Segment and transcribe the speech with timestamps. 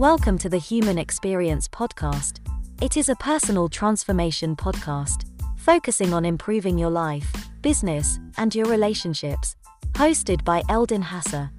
[0.00, 2.38] Welcome to the Human Experience Podcast.
[2.80, 5.26] It is a personal transformation podcast
[5.58, 7.30] focusing on improving your life,
[7.60, 9.56] business, and your relationships.
[9.92, 11.50] Hosted by Eldin Hasa,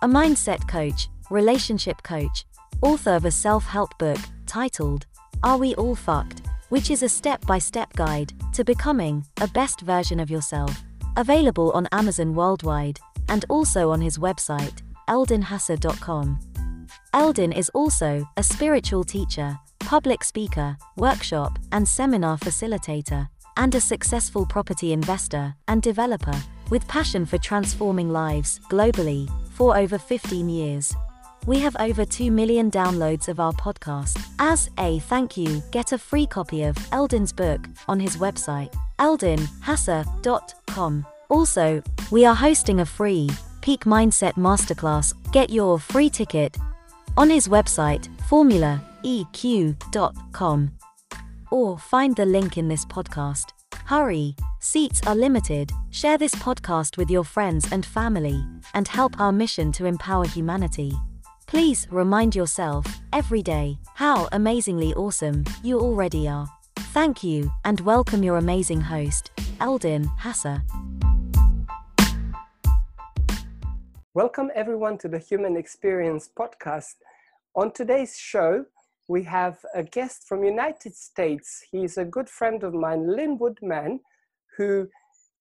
[0.00, 2.46] a mindset coach, relationship coach,
[2.80, 5.04] author of a self help book titled
[5.42, 6.40] Are We All Fucked?
[6.70, 10.74] which is a step by step guide to becoming a best version of yourself.
[11.18, 16.47] Available on Amazon worldwide and also on his website, eldinhasa.com.
[17.14, 24.44] Eldin is also a spiritual teacher, public speaker, workshop and seminar facilitator, and a successful
[24.44, 26.38] property investor and developer
[26.70, 30.94] with passion for transforming lives globally for over 15 years.
[31.46, 34.22] We have over 2 million downloads of our podcast.
[34.38, 41.06] As a thank you, get a free copy of Eldin's book on his website, eldinhasa.com.
[41.30, 43.30] Also, we are hosting a free
[43.62, 45.14] Peak Mindset Masterclass.
[45.32, 46.56] Get your free ticket
[47.18, 50.70] on his website, formulaeq.com.
[51.50, 53.46] Or find the link in this podcast.
[53.86, 55.72] Hurry, seats are limited.
[55.90, 58.40] Share this podcast with your friends and family
[58.72, 60.92] and help our mission to empower humanity.
[61.48, 66.46] Please remind yourself every day how amazingly awesome you already are.
[66.94, 70.62] Thank you and welcome your amazing host, Eldin Hasa.
[74.14, 76.94] Welcome everyone to the Human Experience podcast.
[77.58, 78.66] On today's show,
[79.08, 81.60] we have a guest from United States.
[81.72, 83.98] He's a good friend of mine, Linwood Mann,
[84.56, 84.86] who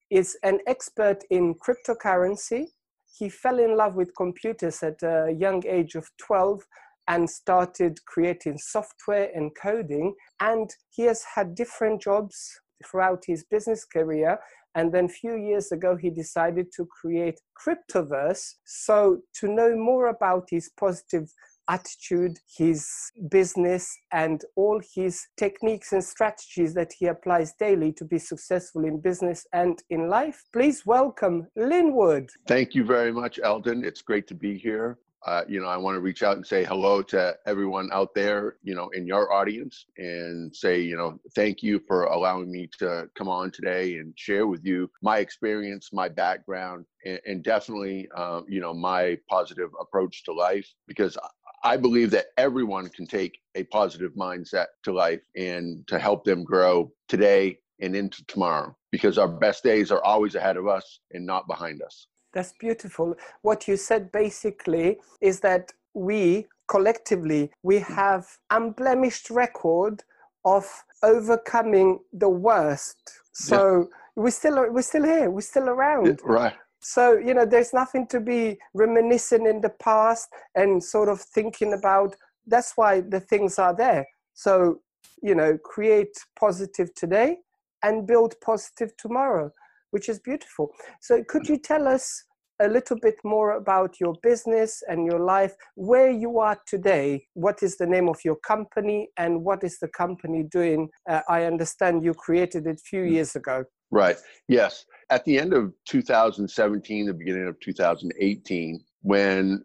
[0.09, 2.69] is an expert in cryptocurrency
[3.17, 6.61] he fell in love with computers at a young age of 12
[7.07, 10.13] and started creating software and coding.
[10.39, 14.39] And he has had different jobs throughout his business career.
[14.75, 18.55] And then a few years ago, he decided to create Cryptoverse.
[18.65, 21.31] So, to know more about his positive
[21.69, 22.87] attitude, his
[23.29, 28.99] business, and all his techniques and strategies that he applies daily to be successful in
[28.99, 30.43] business and in life.
[30.53, 32.29] Please welcome Linwood.
[32.47, 33.83] Thank you very much, Eldin.
[33.83, 34.97] It's great to be here.
[35.25, 38.55] Uh, you know, I want to reach out and say hello to everyone out there,
[38.63, 43.09] you know, in your audience and say, you know, thank you for allowing me to
[43.17, 48.41] come on today and share with you my experience, my background, and, and definitely, uh,
[48.47, 51.17] you know, my positive approach to life because
[51.63, 56.43] I believe that everyone can take a positive mindset to life and to help them
[56.43, 61.25] grow today and into tomorrow because our best days are always ahead of us and
[61.25, 62.07] not behind us.
[62.33, 63.15] That's beautiful.
[63.41, 70.03] What you said basically is that we collectively we have unblemished record
[70.45, 70.65] of
[71.03, 72.97] overcoming the worst.
[73.33, 73.85] So yeah.
[74.15, 75.29] we're still we're still here.
[75.29, 76.19] We're still around.
[76.23, 76.53] Right.
[76.79, 81.73] So, you know, there's nothing to be reminiscing in the past and sort of thinking
[81.73, 82.15] about.
[82.45, 84.05] That's why the things are there.
[84.33, 84.81] So,
[85.21, 87.37] you know, create positive today
[87.83, 89.51] and build positive tomorrow,
[89.91, 90.71] which is beautiful.
[91.01, 92.23] So, could you tell us
[92.59, 97.25] a little bit more about your business and your life, where you are today?
[97.33, 100.89] What is the name of your company and what is the company doing?
[101.09, 103.11] Uh, I understand you created it a few mm.
[103.11, 103.65] years ago.
[103.91, 104.17] Right.
[104.47, 104.85] Yes.
[105.09, 109.63] At the end of 2017, the beginning of 2018, when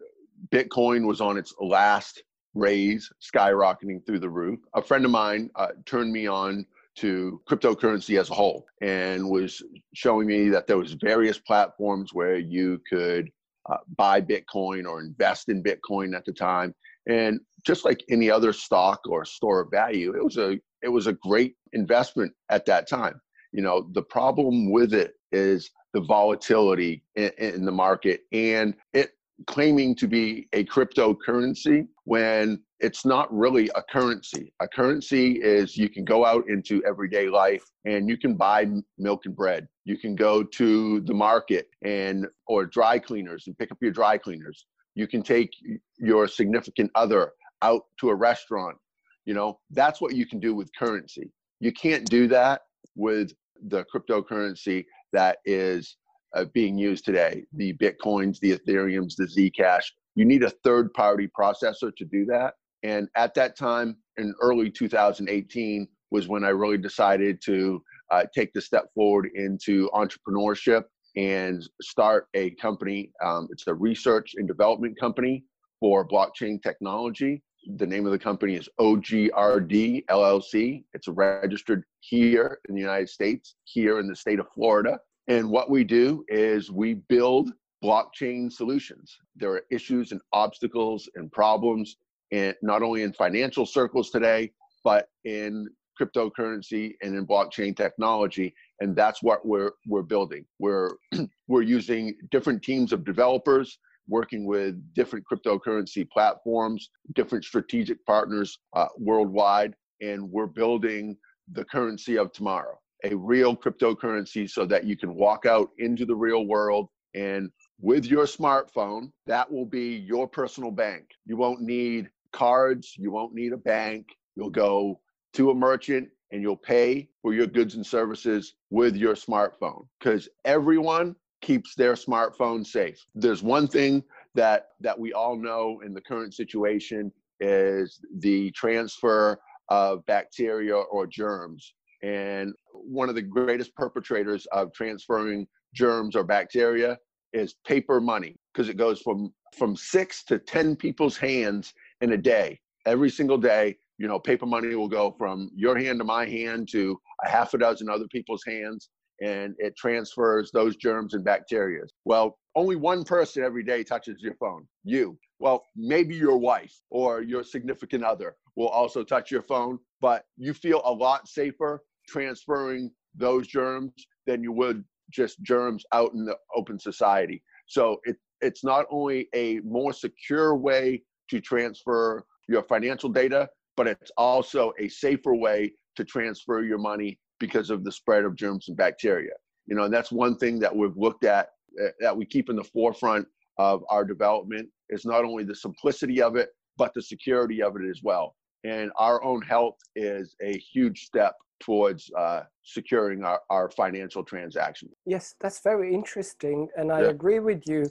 [0.49, 2.23] Bitcoin was on its last
[2.53, 6.65] raise, skyrocketing through the roof, a friend of mine uh, turned me on
[6.95, 9.61] to cryptocurrency as a whole and was
[9.93, 13.29] showing me that there was various platforms where you could
[13.69, 16.73] uh, buy Bitcoin or invest in Bitcoin at the time.
[17.09, 21.07] And just like any other stock or store of value, it was a it was
[21.07, 23.19] a great investment at that time
[23.53, 29.11] you know the problem with it is the volatility in, in, the market and it
[29.47, 34.53] claiming to be a cryptocurrency when it's not really a currency.
[34.61, 38.67] A currency is you can go out into everyday life and you can buy
[38.97, 39.67] milk and bread.
[39.85, 44.17] You can go to the market and or dry cleaners and pick up your dry
[44.17, 44.65] cleaners.
[44.95, 45.51] You can take
[45.97, 47.31] your significant other
[47.61, 48.77] out to a restaurant.
[49.25, 51.31] You know that's what you can do with currency.
[51.59, 52.61] You can't do that
[52.95, 53.31] with
[53.69, 55.97] the cryptocurrency that is
[56.35, 59.85] uh, being used today the bitcoins the ethereums the zcash.
[60.15, 62.55] You need a third party processor to do that.
[62.83, 67.81] And at that time in early 2018 was when i really decided to
[68.11, 70.83] uh, take the step forward into entrepreneurship
[71.15, 73.11] and start a company.
[73.23, 75.43] Um, it's a research and development company
[75.79, 80.83] for blockchain technology the name of the company is OGRD LLC.
[80.93, 84.99] It's registered here in the United States, here in the state of Florida.
[85.27, 87.51] And what we do is we build
[87.83, 89.17] blockchain solutions.
[89.35, 91.97] There are issues and obstacles and problems
[92.31, 94.51] and not only in financial circles today,
[94.83, 95.67] but in
[95.99, 98.53] cryptocurrency and in blockchain technology.
[98.79, 100.45] And that's what we're we're building.
[100.59, 100.91] We're
[101.47, 103.77] we're using different teams of developers
[104.07, 111.15] working with different cryptocurrency platforms, different strategic partners uh, worldwide, and we're building
[111.51, 116.15] the currency of tomorrow, a real cryptocurrency so that you can walk out into the
[116.15, 121.05] real world and with your smartphone, that will be your personal bank.
[121.25, 124.07] You won't need cards, you won't need a bank.
[124.35, 124.99] You'll go
[125.33, 130.27] to a merchant and you'll pay for your goods and services with your smartphone because
[130.45, 133.05] everyone keeps their smartphone safe.
[133.13, 134.03] There's one thing
[134.33, 139.37] that that we all know in the current situation is the transfer
[139.69, 141.73] of bacteria or germs.
[142.01, 145.45] And one of the greatest perpetrators of transferring
[145.75, 146.97] germs or bacteria
[147.33, 152.17] is paper money because it goes from from 6 to 10 people's hands in a
[152.17, 152.59] day.
[152.85, 156.69] Every single day, you know, paper money will go from your hand to my hand
[156.71, 158.89] to a half a dozen other people's hands
[159.23, 161.83] and it transfers those germs and bacteria.
[162.03, 165.17] Well, only one person every day touches your phone, you.
[165.39, 170.53] Well, maybe your wife or your significant other will also touch your phone, but you
[170.53, 173.93] feel a lot safer transferring those germs
[174.27, 177.41] than you would just germs out in the open society.
[177.67, 183.87] So it, it's not only a more secure way to transfer your financial data, but
[183.87, 188.69] it's also a safer way to transfer your money because of the spread of germs
[188.69, 189.35] and bacteria.
[189.67, 191.49] You know, and that's one thing that we've looked at
[191.83, 196.21] uh, that we keep in the forefront of our development is not only the simplicity
[196.21, 198.35] of it, but the security of it as well.
[198.63, 204.93] And our own health is a huge step towards uh, securing our, our financial transactions.
[205.05, 206.69] Yes, that's very interesting.
[206.77, 207.09] And I yeah.
[207.09, 207.81] agree with you.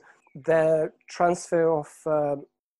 [0.46, 2.36] The transfer of uh,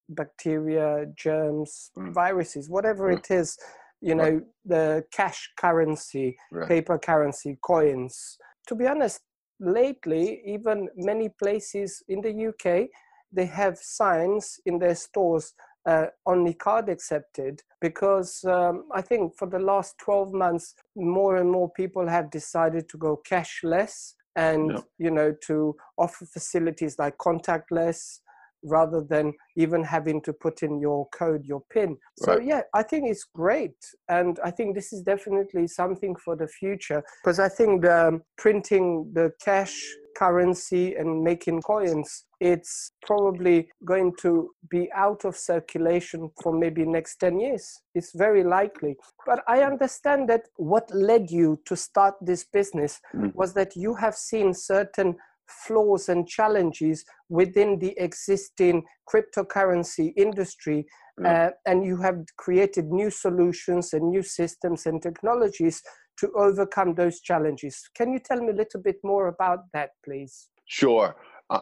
[0.08, 2.12] bacteria, germs, mm.
[2.14, 3.18] viruses, whatever mm.
[3.18, 3.58] it is,
[4.02, 4.43] you know, right.
[4.64, 6.69] the cash currency, right.
[6.69, 8.37] paper currency, coins.
[8.66, 9.20] To be honest,
[9.60, 12.88] lately, even many places in the UK,
[13.32, 15.54] they have signs in their stores
[15.87, 21.50] uh, only card accepted because um, I think for the last 12 months, more and
[21.50, 28.20] more people have decided to go cashless and, you know, to offer facilities like contactless
[28.62, 31.97] rather than even having to put in your code, your PIN.
[32.19, 32.47] So, right.
[32.47, 33.76] yeah, I think it's great.
[34.09, 39.11] And I think this is definitely something for the future because I think the printing
[39.12, 39.75] the cash
[40.17, 47.17] currency and making coins it's probably going to be out of circulation for maybe next
[47.17, 52.44] 10 years it's very likely but i understand that what led you to start this
[52.44, 53.29] business mm-hmm.
[53.35, 55.17] was that you have seen certain
[55.48, 60.86] flaws and challenges within the existing cryptocurrency industry.
[61.20, 61.26] Mm.
[61.26, 65.82] Uh, and you have created new solutions and new systems and technologies
[66.18, 67.88] to overcome those challenges.
[67.94, 70.48] Can you tell me a little bit more about that, please?
[70.66, 71.16] Sure.
[71.50, 71.60] Uh,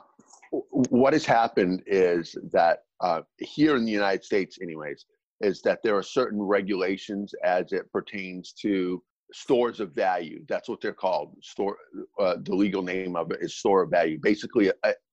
[0.50, 5.06] what has happened is that uh, here in the United States, anyways,
[5.40, 10.44] is that there are certain regulations as it pertains to stores of value.
[10.48, 11.36] That's what they're called.
[11.42, 11.76] Store.
[12.18, 14.18] Uh, the legal name of it is store of value.
[14.20, 14.70] Basically,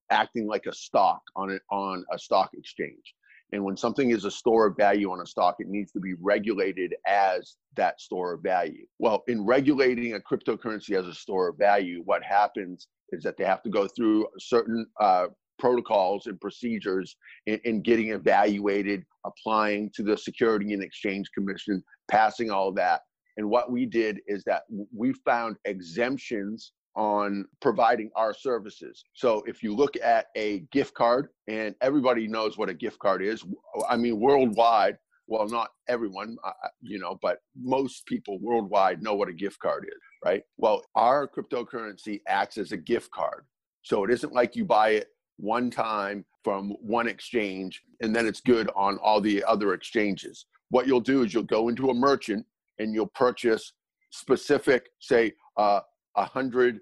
[0.10, 3.14] acting like a stock on it on a stock exchange.
[3.54, 6.16] And when something is a store of value on a stock, it needs to be
[6.20, 8.86] regulated as that store of value.
[9.00, 13.46] Well, in regulating a cryptocurrency as a store of value, what happens is that they
[13.46, 15.28] have to go through certain uh,
[15.60, 21.82] protocols and procedures in, in, getting evaluated, applying to the Security and Exchange Commission,
[22.12, 23.02] passing all that.
[23.38, 24.64] And what we did is that
[24.94, 29.04] we found exemptions on providing our services.
[29.14, 33.22] So if you look at a gift card, and everybody knows what a gift card
[33.22, 33.46] is,
[33.88, 36.38] I mean, worldwide, well, not everyone,
[36.82, 40.42] you know, but most people worldwide know what a gift card is, right?
[40.58, 43.46] Well, our cryptocurrency acts as a gift card.
[43.84, 48.42] So it isn't like you buy it one time from one exchange and then it's
[48.42, 50.46] good on all the other exchanges.
[50.70, 52.46] What you'll do is you'll go into a merchant
[52.80, 53.74] and you'll purchase
[54.12, 55.82] specific, say, uh,
[56.16, 56.80] a uh, hundred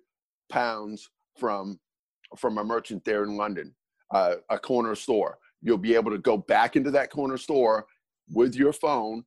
[0.49, 1.79] pounds from
[2.37, 3.73] from a merchant there in London,
[4.13, 5.37] uh, a corner store.
[5.61, 7.85] You'll be able to go back into that corner store
[8.29, 9.23] with your phone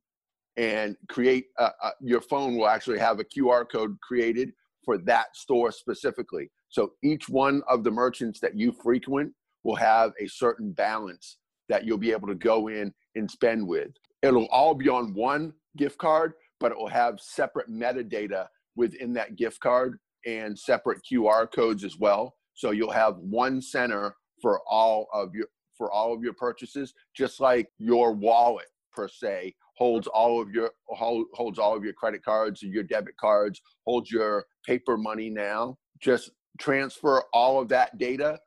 [0.57, 1.45] and create.
[1.57, 4.51] Uh, uh, your phone will actually have a QR code created
[4.83, 6.49] for that store specifically.
[6.69, 9.33] So each one of the merchants that you frequent
[9.63, 13.91] will have a certain balance that you'll be able to go in and spend with.
[14.21, 19.35] It'll all be on one gift card, but it will have separate metadata within that
[19.35, 22.35] gift card and separate QR codes as well.
[22.53, 25.47] So you'll have one center for all of your
[25.77, 30.71] for all of your purchases, just like your wallet per se holds all of your
[30.89, 35.77] holds all of your credit cards, and your debit cards, holds your paper money now.
[36.01, 38.37] Just transfer all of that data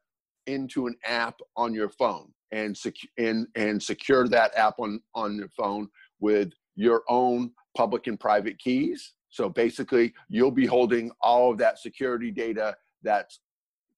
[0.46, 5.36] into an app on your phone and sec- and and secure that app on on
[5.36, 5.88] your phone
[6.20, 9.14] with your own public and private keys.
[9.30, 13.40] So basically, you'll be holding all of that security data that's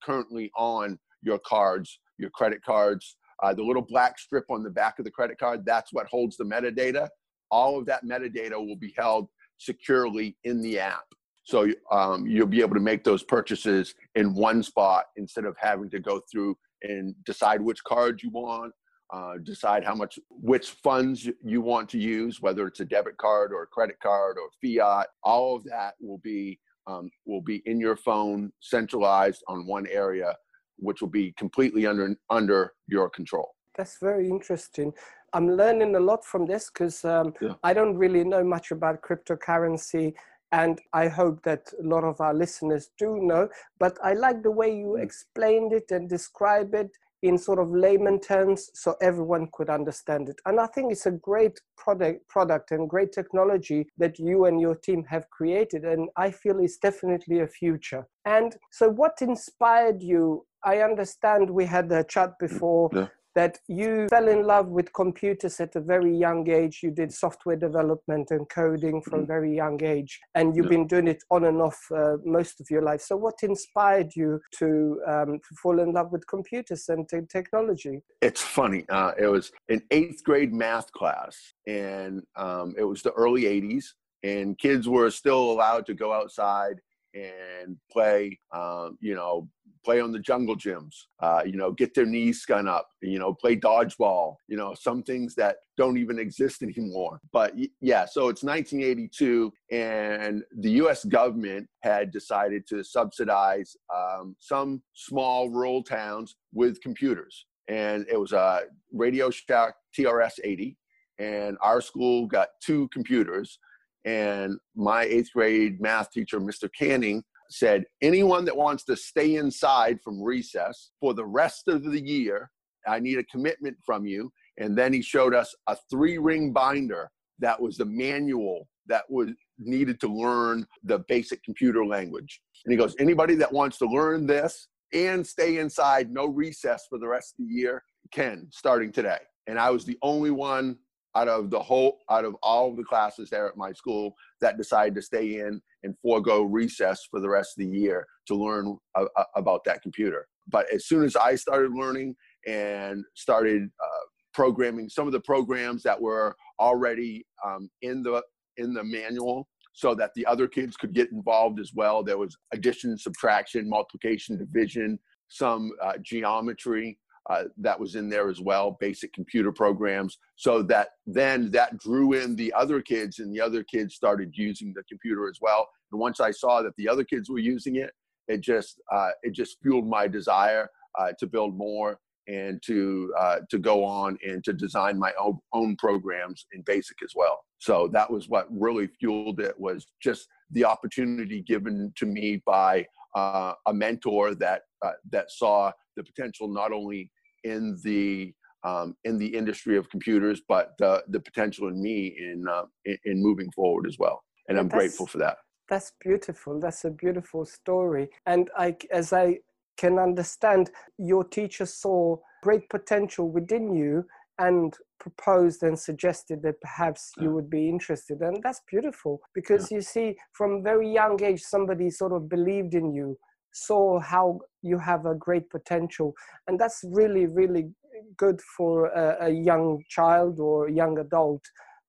[0.03, 3.17] currently on your cards, your credit cards.
[3.43, 6.37] Uh, the little black strip on the back of the credit card, that's what holds
[6.37, 7.09] the metadata.
[7.51, 9.29] All of that metadata will be held
[9.59, 11.05] securely in the app.
[11.45, 15.91] So um, you'll be able to make those purchases in one spot instead of having
[15.91, 18.73] to go through and decide which card you want,
[19.13, 23.53] uh, decide how much, which funds you want to use, whether it's a debit card
[23.53, 25.09] or a credit card or fiat.
[25.23, 30.37] All of that will be um, will be in your phone, centralized on one area,
[30.77, 33.55] which will be completely under under your control.
[33.77, 34.93] That's very interesting.
[35.33, 37.55] I'm learning a lot from this because um, yeah.
[37.65, 40.15] I don't really know much about cryptocurrency
[40.53, 43.49] and I hope that a lot of our listeners do know.
[43.81, 45.03] But I like the way you mm.
[45.03, 46.91] explained it and describe it
[47.25, 50.39] in sort of layman terms so everyone could understand it.
[50.45, 54.75] And I think it's a great product, product and great technology that you and your
[54.77, 55.85] team have created.
[55.85, 58.07] And I feel it's definitely a future.
[58.27, 60.47] And so, what inspired you?
[60.63, 65.61] I understand we had a chat before yeah that you fell in love with computers
[65.61, 66.81] at a very young age.
[66.83, 69.27] You did software development and coding from a mm-hmm.
[69.27, 70.71] very young age, and you've yeah.
[70.71, 73.01] been doing it on and off uh, most of your life.
[73.01, 78.03] So, what inspired you to, um, to fall in love with computers and t- technology?
[78.23, 78.85] It's funny.
[78.89, 81.37] Uh, it was an eighth grade math class,
[81.67, 83.85] and um, it was the early 80s,
[84.23, 86.81] and kids were still allowed to go outside
[87.15, 89.49] and play, um, you know,
[89.85, 93.35] play on the jungle gyms, uh, you know, get their knees scun up, you know,
[93.35, 97.21] play dodgeball, you know, some things that don't even exist anymore.
[97.33, 104.83] But yeah, so it's 1982, and the US government had decided to subsidize um, some
[104.95, 107.47] small rural towns with computers.
[107.69, 110.77] And it was a Radio Shack TRS 80,
[111.19, 113.59] and our school got two computers.
[114.05, 116.69] And my eighth grade math teacher, Mr.
[116.79, 122.01] Canning, said anyone that wants to stay inside from recess for the rest of the
[122.01, 122.51] year,
[122.87, 124.31] I need a commitment from you.
[124.59, 129.31] And then he showed us a three ring binder that was the manual that was
[129.59, 132.41] needed to learn the basic computer language.
[132.65, 136.99] And he goes, anybody that wants to learn this and stay inside, no recess for
[136.99, 137.83] the rest of the year,
[138.13, 139.19] can starting today.
[139.47, 140.77] And I was the only one
[141.17, 144.95] out of the whole out of all the classes there at my school that decided
[144.95, 149.05] to stay in and forego recess for the rest of the year to learn uh,
[149.37, 150.27] about that computer.
[150.49, 152.17] But as soon as i started learning
[152.47, 158.23] and started uh, programming some of the programs that were already um, in the
[158.57, 162.37] in the manual so that the other kids could get involved as well there was
[162.53, 166.99] addition subtraction multiplication division some uh, geometry
[167.31, 170.19] uh, that was in there as well, basic computer programs.
[170.37, 174.73] So that then that drew in the other kids, and the other kids started using
[174.75, 175.69] the computer as well.
[175.91, 177.93] And once I saw that the other kids were using it,
[178.29, 183.37] it just uh, it just fueled my desire uh, to build more and to uh,
[183.51, 187.89] to go on and to design my own, own programs in basic as well so
[187.93, 193.55] that was what really fueled it was just the opportunity given to me by uh,
[193.67, 197.11] a mentor that uh, that saw the potential not only
[197.45, 198.33] in the
[198.65, 202.97] um, in the industry of computers, but the the potential in me in uh, in,
[203.05, 204.23] in, moving forward as well.
[204.49, 205.37] And I'm grateful for that.
[205.69, 206.61] That's beautiful.
[206.61, 208.11] That's a beautiful story.
[208.27, 209.39] And I, as I
[209.79, 214.05] can understand, your teacher saw great potential within you
[214.39, 219.77] and proposed and suggested that perhaps you would be interested and that's beautiful because yeah.
[219.77, 223.17] you see from very young age somebody sort of believed in you
[223.53, 226.13] saw how you have a great potential
[226.47, 227.71] and that's really really
[228.17, 231.43] good for a, a young child or young adult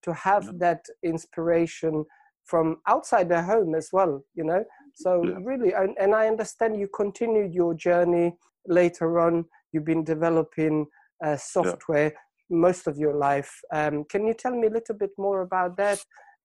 [0.03, 0.51] to have yeah.
[0.57, 2.05] that inspiration
[2.43, 5.35] from outside their home as well you know so yeah.
[5.41, 8.35] really and, and i understand you continued your journey
[8.67, 10.85] later on you've been developing
[11.23, 12.13] uh, software.
[12.49, 15.99] Most of your life um, can you tell me a little bit more about that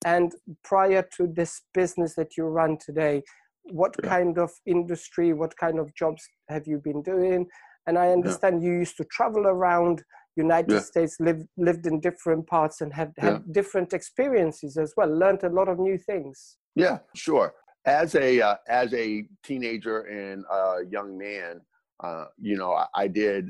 [0.07, 0.33] and
[0.64, 3.23] prior to this business that you run today
[3.64, 4.09] what yeah.
[4.09, 7.47] kind of industry, what kind of jobs have you been doing?
[7.87, 8.71] And I understand yeah.
[8.71, 10.02] you used to travel around
[10.37, 10.80] United yeah.
[10.80, 15.49] States, lived lived in different parts and have had different experiences as well, learned a
[15.49, 16.57] lot of new things.
[16.75, 17.52] Yeah, sure.
[17.85, 21.61] As a, uh, as a teenager and a young man,
[22.02, 23.45] Uh, you know, I, I, did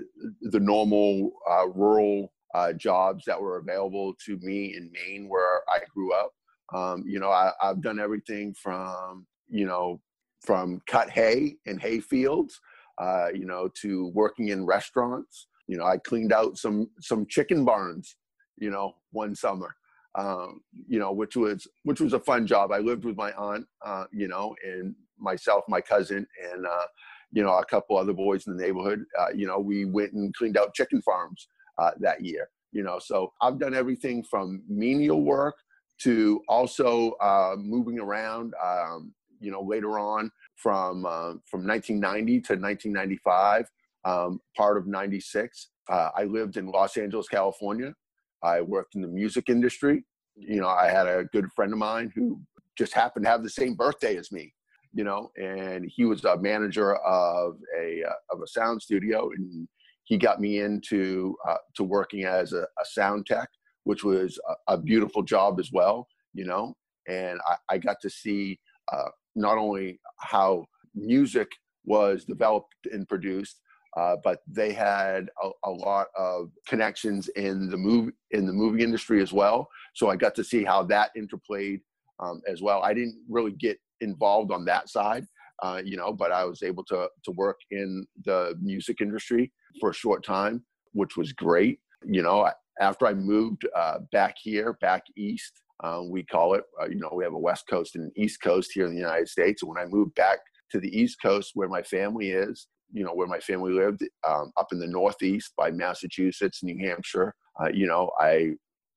[0.54, 5.80] the normal uh, rural uh, jobs that were available to me in Maine, where I
[5.94, 6.32] grew up.
[6.74, 10.00] Um, you know, I, have done everything from you know
[10.42, 12.58] from cut hay in hay fields,
[12.98, 15.46] uh, you know, to working in restaurants.
[15.66, 18.16] You know, I cleaned out some some chicken barns,
[18.58, 19.74] you know, one summer.
[20.16, 22.72] Um, you know, which was which was a fun job.
[22.72, 26.86] I lived with my aunt, uh, you know, and myself, my cousin, and uh,
[27.30, 29.04] you know, a couple other boys in the neighborhood.
[29.16, 31.46] Uh, you know, we went and cleaned out chicken farms
[31.78, 32.48] uh, that year.
[32.72, 35.56] You know, so I've done everything from menial work
[36.02, 38.54] to also uh, moving around.
[38.62, 43.70] Um, you know, later on from uh, from 1990 to 1995,
[44.04, 47.94] um, part of '96, uh, I lived in Los Angeles, California.
[48.42, 50.04] I worked in the music industry.
[50.36, 52.40] You know, I had a good friend of mine who
[52.78, 54.54] just happened to have the same birthday as me
[54.92, 59.68] you know, and he was a manager of a uh, of a sound studio, and
[60.10, 63.48] he got me into uh, to working as a, a, sound tech,
[63.84, 66.74] which was a, a, beautiful job as well, you know,
[67.08, 68.58] and I, I got to see
[68.92, 71.46] uh, not only how music
[71.84, 73.60] was developed and produced,
[73.96, 78.82] uh, but they had a, a, lot of connections in the movie in the movie
[78.82, 79.68] industry as well.
[79.94, 81.82] So I got to see how that interplayed
[82.18, 82.82] um, as well.
[82.82, 85.24] I didn't really get involved on that side,
[85.62, 89.90] uh, you know, but I was able to to work in the music industry for
[89.90, 91.80] a short time, which was great.
[92.04, 92.48] You know,
[92.80, 96.64] after I moved uh, back here, back east, uh, we call it.
[96.80, 99.00] Uh, you know, we have a West Coast and an East Coast here in the
[99.00, 99.62] United States.
[99.62, 100.38] And when I moved back
[100.70, 104.52] to the East Coast, where my family is, you know, where my family lived, um,
[104.56, 108.52] up in the Northeast by Massachusetts, New Hampshire, uh, you know, I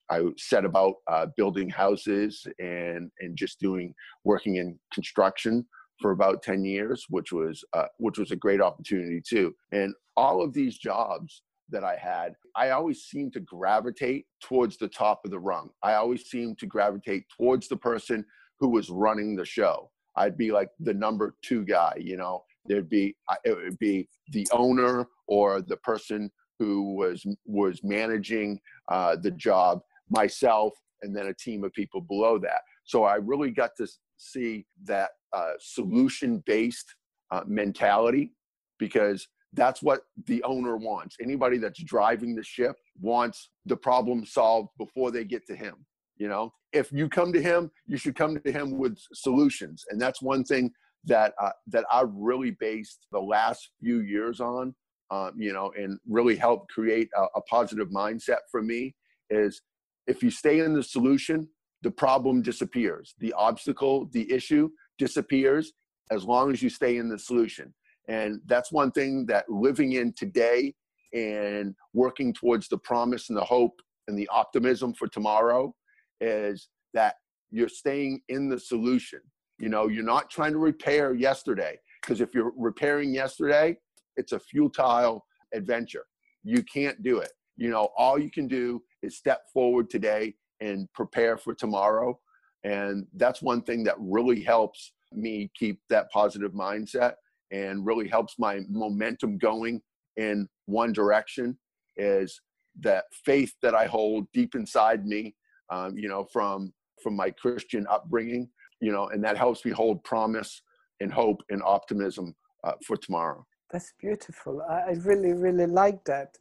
[0.09, 3.93] I set about uh, building houses and and just doing
[4.23, 5.65] working in construction
[5.99, 9.53] for about 10 years which was uh, which was a great opportunity too.
[9.71, 14.87] And all of these jobs that I had I always seemed to gravitate towards the
[14.87, 15.69] top of the rung.
[15.81, 18.25] I always seemed to gravitate towards the person
[18.59, 19.89] who was running the show.
[20.15, 22.43] I'd be like the number 2 guy you know?
[22.65, 29.15] There'd be it would be the owner or the person who was was managing uh,
[29.15, 32.61] the job myself, and then a team of people below that.
[32.85, 36.95] So I really got to see that uh, solution based
[37.31, 38.33] uh, mentality
[38.79, 41.15] because that's what the owner wants.
[41.21, 45.85] Anybody that's driving the ship wants the problem solved before they get to him.
[46.17, 49.99] You know, if you come to him, you should come to him with solutions, and
[49.99, 50.71] that's one thing
[51.05, 54.75] that uh, that I've really based the last few years on.
[55.11, 58.95] Um, you know, and really helped create a, a positive mindset for me
[59.29, 59.61] is
[60.07, 61.47] if you stay in the solution,
[61.83, 63.13] the problem disappears.
[63.19, 65.73] The obstacle, the issue disappears
[66.11, 67.73] as long as you stay in the solution.
[68.07, 70.73] And that's one thing that living in today
[71.13, 75.73] and working towards the promise and the hope and the optimism for tomorrow
[76.19, 77.15] is that
[77.51, 79.19] you're staying in the solution.
[79.59, 83.77] You know, you're not trying to repair yesterday because if you're repairing yesterday,
[84.15, 86.05] it's a futile adventure.
[86.43, 87.31] You can't do it.
[87.55, 92.17] You know, all you can do is step forward today and prepare for tomorrow.
[92.63, 97.13] And that's one thing that really helps me keep that positive mindset
[97.51, 99.81] and really helps my momentum going
[100.17, 101.57] in one direction
[101.97, 102.41] is
[102.79, 105.35] that faith that I hold deep inside me,
[105.69, 106.73] um, you know, from
[107.03, 108.49] from my Christian upbringing,
[108.79, 110.61] you know, and that helps me hold promise
[111.01, 113.45] and hope and optimism uh, for tomorrow.
[113.71, 114.61] That's beautiful.
[114.61, 116.37] I really, really like that.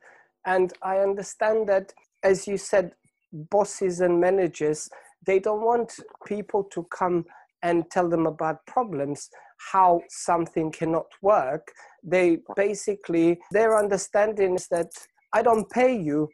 [0.47, 2.93] And I understand that as you said,
[3.33, 4.89] bosses and managers,
[5.27, 5.93] they don't want
[6.27, 7.25] people to come
[7.63, 9.31] and tell them about problems,
[9.73, 11.69] how something cannot work.
[12.03, 14.91] They basically, their understanding is that
[15.33, 16.29] I don't pay you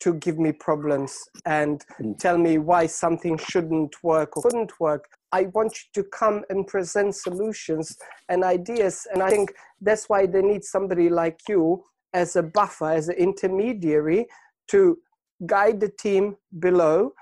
[0.00, 2.18] to give me problems and mm.
[2.18, 5.04] tell me why something shouldn't work or couldn't work.
[5.32, 7.96] I want you to come and present solutions
[8.28, 9.06] and ideas.
[9.12, 11.84] And I think that's why they need somebody like you
[12.14, 14.26] as a buffer, as an intermediary
[14.68, 14.98] to
[15.46, 17.12] guide the team below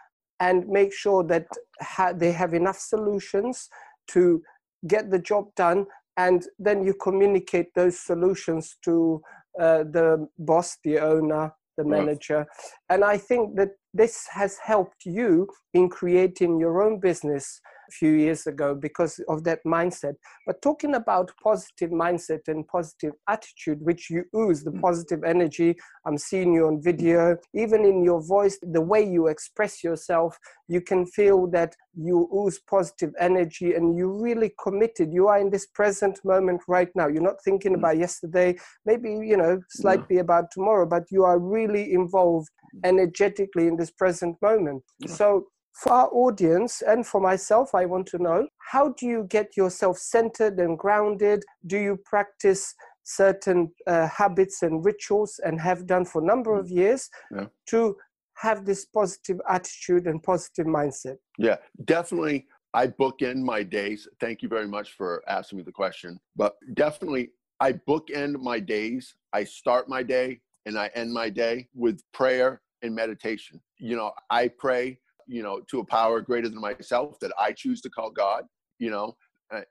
[0.40, 1.46] and make sure that
[1.81, 3.68] ha- they have enough solutions
[4.09, 4.42] to
[4.87, 5.87] get the job done.
[6.16, 9.22] And then you communicate those solutions to
[9.61, 12.44] uh, the boss the owner the manager.
[12.90, 18.12] And i think that this has helped you in creating your own business a few
[18.12, 20.14] years ago because of that mindset.
[20.46, 24.81] But talking about positive mindset and positive attitude, which you ooze the mm.
[24.81, 29.83] positive energy, I'm seeing you on video, even in your voice, the way you express
[29.83, 35.12] yourself, you can feel that you ooze positive energy and you're really committed.
[35.12, 37.09] You are in this present moment right now.
[37.09, 37.79] You're not thinking mm.
[37.79, 42.48] about yesterday, maybe, you know, slightly about tomorrow, but you are really involved
[42.85, 44.83] energetically in this present moment.
[45.07, 45.46] So,
[45.78, 49.98] for our audience and for myself, I want to know how do you get yourself
[49.98, 51.44] centered and grounded?
[51.66, 56.68] Do you practice certain uh, habits and rituals and have done for a number of
[56.68, 57.46] years yeah.
[57.66, 57.96] to
[58.34, 61.16] have this positive attitude and positive mindset?
[61.38, 62.46] Yeah, definitely.
[62.74, 64.08] I bookend my days.
[64.20, 66.18] Thank you very much for asking me the question.
[66.34, 69.14] But definitely, I bookend my days.
[69.32, 73.60] I start my day and I end my day with prayer and meditation.
[73.78, 77.80] You know, I pray you know, to a power greater than myself that I choose
[77.82, 78.44] to call God,
[78.78, 79.16] you know,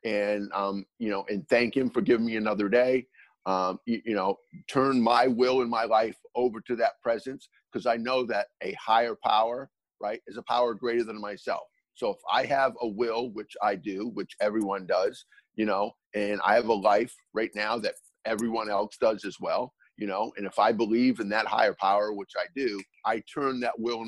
[0.05, 3.07] and, um, you know, and thank him for giving me another day.
[3.45, 7.85] Um, you, you know, turn my will and my life over to that presence because
[7.85, 9.69] I know that a higher power,
[10.01, 11.63] right, is a power greater than myself.
[11.95, 16.39] So if I have a will, which I do, which everyone does, you know, and
[16.45, 20.45] I have a life right now that everyone else does as well, you know, and
[20.45, 24.05] if I believe in that higher power, which I do, I turn that will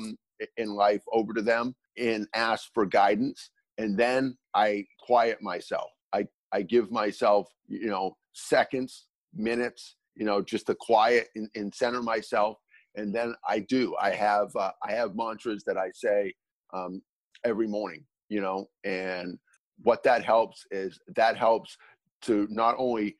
[0.56, 3.50] in life over to them and ask for guidance.
[3.78, 5.90] And then I quiet myself.
[6.12, 11.74] I, I give myself, you know, seconds, minutes, you know, just to quiet and, and
[11.74, 12.56] center myself.
[12.96, 13.96] And then I do.
[14.00, 16.34] I have uh, I have mantras that I say
[16.74, 17.00] um,
[17.44, 19.38] every morning, you know, and
[19.82, 21.76] what that helps is that helps
[22.22, 23.16] to not only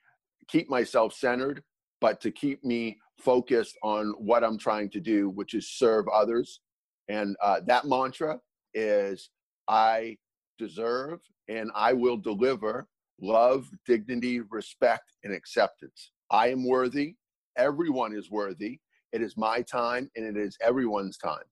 [0.49, 1.63] keep myself centered,
[2.01, 6.61] but to keep me focused on what I'm trying to do, which is serve others
[7.11, 8.39] and uh, that mantra
[8.73, 9.31] is
[9.67, 10.17] I
[10.59, 12.87] deserve and I will deliver
[13.21, 16.13] love, dignity, respect, and acceptance.
[16.31, 17.17] I am worthy.
[17.57, 18.79] Everyone is worthy.
[19.13, 21.49] It is my time and it is everyone's time.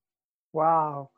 [0.52, 1.10] Wow.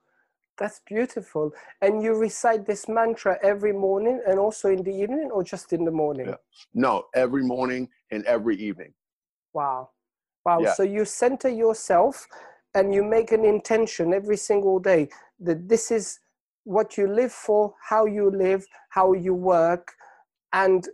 [0.58, 1.52] That's beautiful.
[1.82, 5.84] And you recite this mantra every morning and also in the evening or just in
[5.84, 6.28] the morning?
[6.28, 6.34] Yeah.
[6.74, 8.94] No, every morning and every evening.
[9.52, 9.90] Wow.
[10.46, 10.60] Wow.
[10.62, 10.72] Yeah.
[10.74, 12.26] So you center yourself
[12.74, 15.08] and you make an intention every single day
[15.40, 16.20] that this is
[16.64, 19.92] what you live for, how you live, how you work.
[20.52, 20.86] And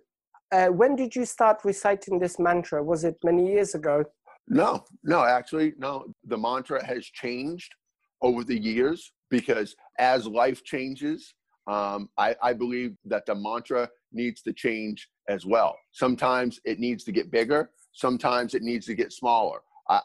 [0.53, 2.83] uh, when did you start reciting this mantra?
[2.83, 4.05] Was it many years ago?
[4.49, 6.07] No, no, actually, no.
[6.25, 7.75] The mantra has changed
[8.23, 11.35] over the years because as life changes,
[11.67, 15.77] um, I, I believe that the mantra needs to change as well.
[15.91, 19.61] Sometimes it needs to get bigger, sometimes it needs to get smaller.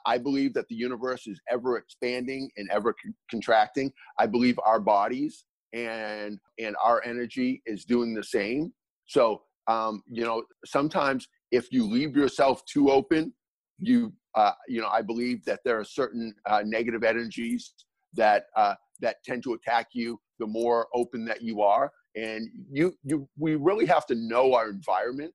[0.06, 3.91] I, believe that the universe is ever expanding and ever con- contracting.
[4.20, 8.74] I believe our bodies and and our energy is doing the same.
[9.06, 13.34] So um, you know, sometimes if you leave yourself too open,
[13.80, 17.74] you uh, you know, I believe that there are certain uh, negative energies
[18.13, 22.94] that uh, that tend to attack you the more open that you are and you
[23.04, 25.34] you we really have to know our environment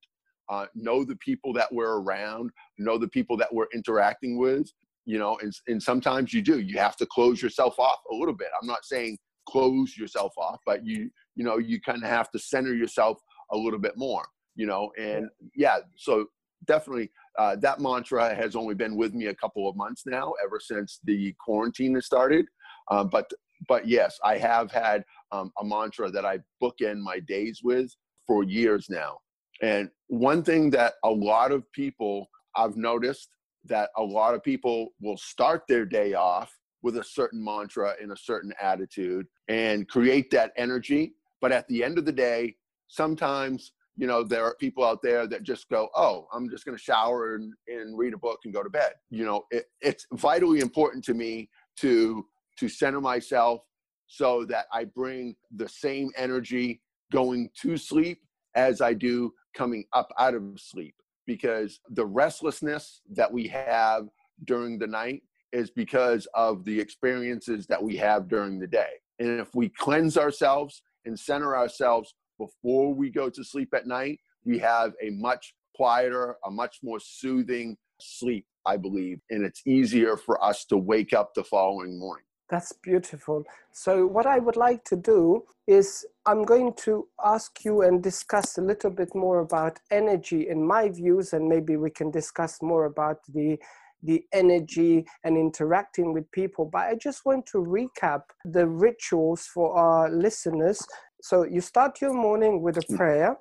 [0.49, 4.71] uh, know the people that we're around, know the people that we're interacting with,
[5.05, 6.59] you know, and, and sometimes you do.
[6.59, 8.49] You have to close yourself off a little bit.
[8.59, 12.39] I'm not saying close yourself off, but you, you know, you kind of have to
[12.39, 13.17] center yourself
[13.51, 16.25] a little bit more, you know, and yeah, so
[16.65, 20.59] definitely uh, that mantra has only been with me a couple of months now, ever
[20.59, 22.45] since the quarantine has started.
[22.89, 23.29] Um, but
[23.67, 27.91] but yes, I have had um, a mantra that I bookend my days with
[28.25, 29.17] for years now.
[29.61, 33.29] And one thing that a lot of people I've noticed
[33.65, 38.11] that a lot of people will start their day off with a certain mantra and
[38.11, 41.13] a certain attitude and create that energy.
[41.41, 42.55] But at the end of the day,
[42.87, 46.77] sometimes, you know, there are people out there that just go, oh, I'm just going
[46.77, 48.93] to shower and, and read a book and go to bed.
[49.09, 52.25] You know, it, it's vitally important to me to
[52.57, 53.61] to center myself
[54.07, 58.19] so that I bring the same energy going to sleep
[58.55, 60.93] as I do coming up out of sleep
[61.25, 64.07] because the restlessness that we have
[64.45, 68.91] during the night is because of the experiences that we have during the day.
[69.19, 74.19] And if we cleanse ourselves and center ourselves before we go to sleep at night,
[74.45, 79.19] we have a much quieter, a much more soothing sleep, I believe.
[79.31, 82.26] And it's easier for us to wake up the following morning.
[82.49, 83.43] That's beautiful.
[83.71, 88.57] So, what I would like to do is I'm going to ask you and discuss
[88.57, 92.85] a little bit more about energy in my views, and maybe we can discuss more
[92.85, 93.57] about the
[94.03, 96.65] the energy and interacting with people.
[96.65, 100.79] But I just want to recap the rituals for our listeners
[101.21, 102.95] so you start your morning with a Mm.
[102.95, 103.37] prayer,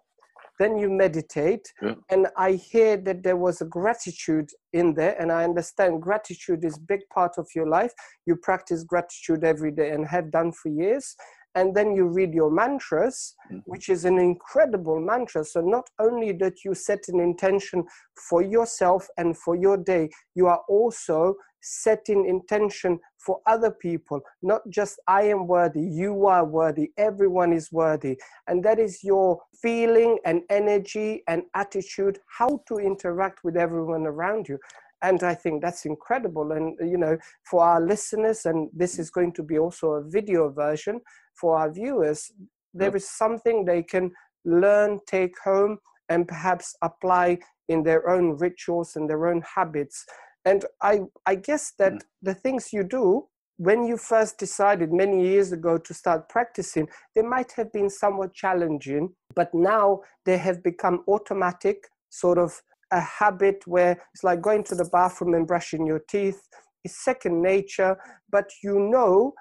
[0.59, 1.95] then you meditate, Yeah.
[2.09, 6.79] and I hear that there was a gratitude in there, and I understand gratitude is
[6.79, 7.93] big part of your life.
[8.27, 11.17] You practice gratitude every day and have done for years.
[11.55, 13.63] And then you read your mantras, Mhm.
[13.65, 15.43] which is an incredible mantra.
[15.43, 17.85] So not only that you set an intention
[18.29, 24.21] for yourself and for your day, you are also setting intention for other people.
[24.43, 28.21] Not just I am worthy, you are worthy, everyone is worthy.
[28.47, 34.49] And that is your feeling and energy and attitude, how to interact with everyone around
[34.49, 34.59] you.
[35.03, 36.53] And I think that's incredible.
[36.53, 40.49] And, you know, for our listeners, and this is going to be also a video
[40.51, 41.01] version
[41.35, 42.33] for our viewers,
[42.73, 44.11] there is something they can
[44.45, 47.39] learn, take home, and perhaps apply
[47.69, 50.07] in their own rituals and their own habits.
[50.47, 52.03] And I, I guess that Mm.
[52.23, 53.29] the things you do
[53.59, 58.35] when you first decided many years ago to start practicing, they might have been somewhat
[58.35, 64.63] challenging, but now they have become automatic, sort of a habit where it's like going
[64.65, 66.41] to the bathroom and brushing your teeth.
[66.85, 67.97] is second nature,
[68.31, 69.33] but you know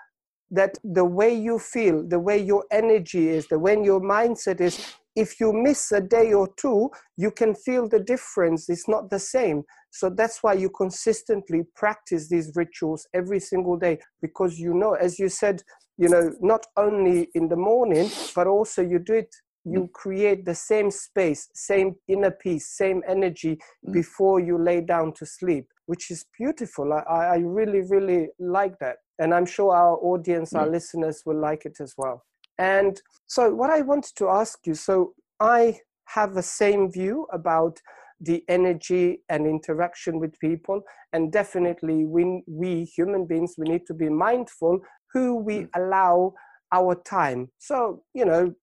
[0.50, 4.96] that the way you feel, the way your energy is, the way your mindset is,
[5.16, 8.70] if you miss a day or two, you can feel the difference.
[8.70, 9.64] It's not the same.
[9.92, 15.18] So that's why you consistently practice these rituals every single day because you know, as
[15.20, 15.62] you said,
[15.98, 20.54] you know, not only in the morning, but also you do it, you create the
[20.54, 23.94] same space, same inner peace, same energy Mm.
[23.94, 26.92] before you lay down to sleep, which is beautiful.
[26.94, 28.98] I, I I really, really like that.
[29.20, 32.24] And I'm sure our audience, our listeners will like it as well.
[32.58, 37.82] And so, what I wanted to ask you so, I have the same view about
[38.22, 40.82] the energy and interaction with people.
[41.12, 44.80] And definitely, we, we human beings, we need to be mindful
[45.14, 45.70] who we Mm.
[45.76, 46.34] allow
[46.72, 47.50] our time.
[47.58, 48.54] So, you know,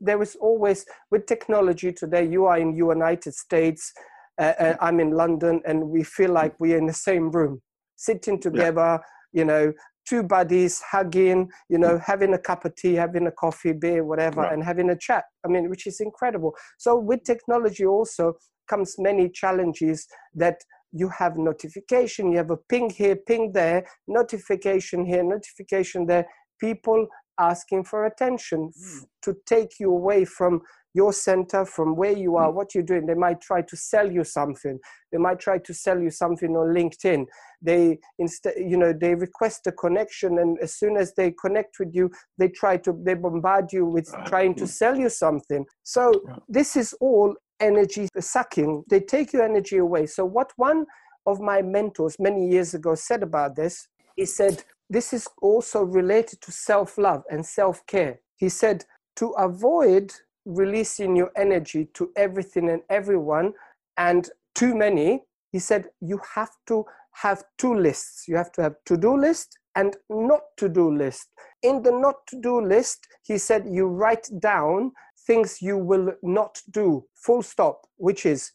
[0.00, 3.92] there is always, with technology today, you are in United States,
[4.38, 7.60] uh, uh, I'm in London, and we feel like we're in the same room,
[7.96, 9.00] sitting together,
[9.32, 9.72] you know,
[10.08, 14.42] two buddies hugging, you know, having a cup of tea, having a coffee, beer, whatever,
[14.42, 14.52] Right.
[14.52, 15.24] and having a chat.
[15.44, 16.54] I mean, which is incredible.
[16.78, 18.34] So with technology also
[18.68, 20.58] comes many challenges that
[20.92, 26.26] you have notification, you have a ping here, ping there, notification here, notification there,
[26.60, 27.06] people
[27.38, 29.04] asking for attention f- hmm.
[29.22, 30.60] to take you away from
[30.94, 32.56] your center, from where you are, hmm.
[32.56, 33.06] what you're doing.
[33.06, 34.78] They might try to sell you something.
[35.10, 37.26] They might try to sell you something on LinkedIn.
[37.60, 41.94] They instead, you know, they request a connection, and as soon as they connect with
[41.94, 44.70] you, they try to they bombard you with ah, trying to hmm.
[44.70, 45.64] sell you something.
[45.82, 46.40] So Right.
[46.48, 48.84] this is all energy sucking.
[48.90, 50.06] They take your energy away.
[50.06, 50.84] So what one
[51.26, 56.40] of my mentors many years ago said about this, he said, this is also related
[56.42, 58.20] to self-love and self-care.
[58.36, 58.84] He said,
[59.16, 60.12] to avoid
[60.44, 63.54] releasing your energy to everything and everyone
[63.96, 68.26] and too many, he said, you have to have two lists.
[68.28, 71.28] You have to have to-do list and not to-do list.
[71.62, 74.92] In the not to-do list, he said, you write down
[75.26, 78.50] things you will not do, full stop, which is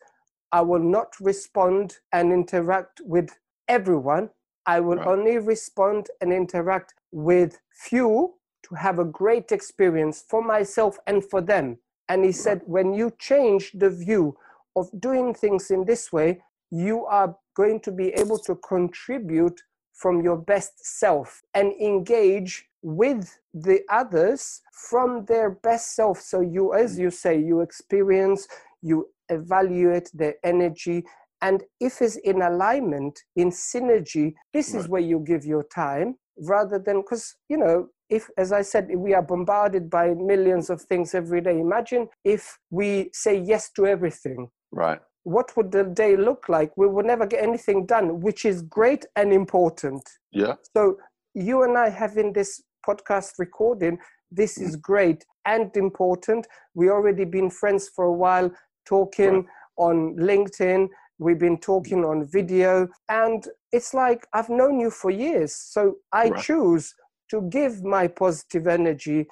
[0.52, 3.30] I will not respond and interact with
[3.68, 4.30] everyone.
[4.68, 5.08] I will Right.
[5.08, 11.42] only respond and interact with few to have a great experience for myself and for
[11.42, 11.80] them.
[12.10, 14.38] And he said, when you change the view
[14.76, 19.62] of doing things in this way, you are going to be able to contribute
[19.94, 26.22] from your best self and engage with the others from their best self.
[26.22, 27.04] So you, as hmm.
[27.04, 28.48] you say, you experience,
[28.82, 31.04] you evaluate their energy.
[31.42, 36.80] And if it's in alignment, in synergy, this is where you give your time rather
[36.80, 41.14] than, because, you know, if, as I said, we are bombarded by millions of things
[41.14, 41.60] every day.
[41.60, 45.00] Imagine if we say yes to everything Right.
[45.24, 46.72] what would the day look like?
[46.78, 50.04] We would never get anything done, which is great and important.
[50.32, 50.56] Yeah.
[50.76, 50.98] So,
[51.34, 54.00] you and I having this podcast recording,
[54.32, 54.82] this is mm-hmm.
[54.82, 56.48] great and important.
[56.74, 58.50] We already been friends for a while,
[58.86, 59.46] talking Right.
[59.78, 60.88] on LinkedIn.
[61.20, 65.56] We've been talking on video, and it's like I've known you for years.
[65.56, 66.44] So I Right.
[66.44, 66.94] choose
[67.32, 69.28] to give my positive energy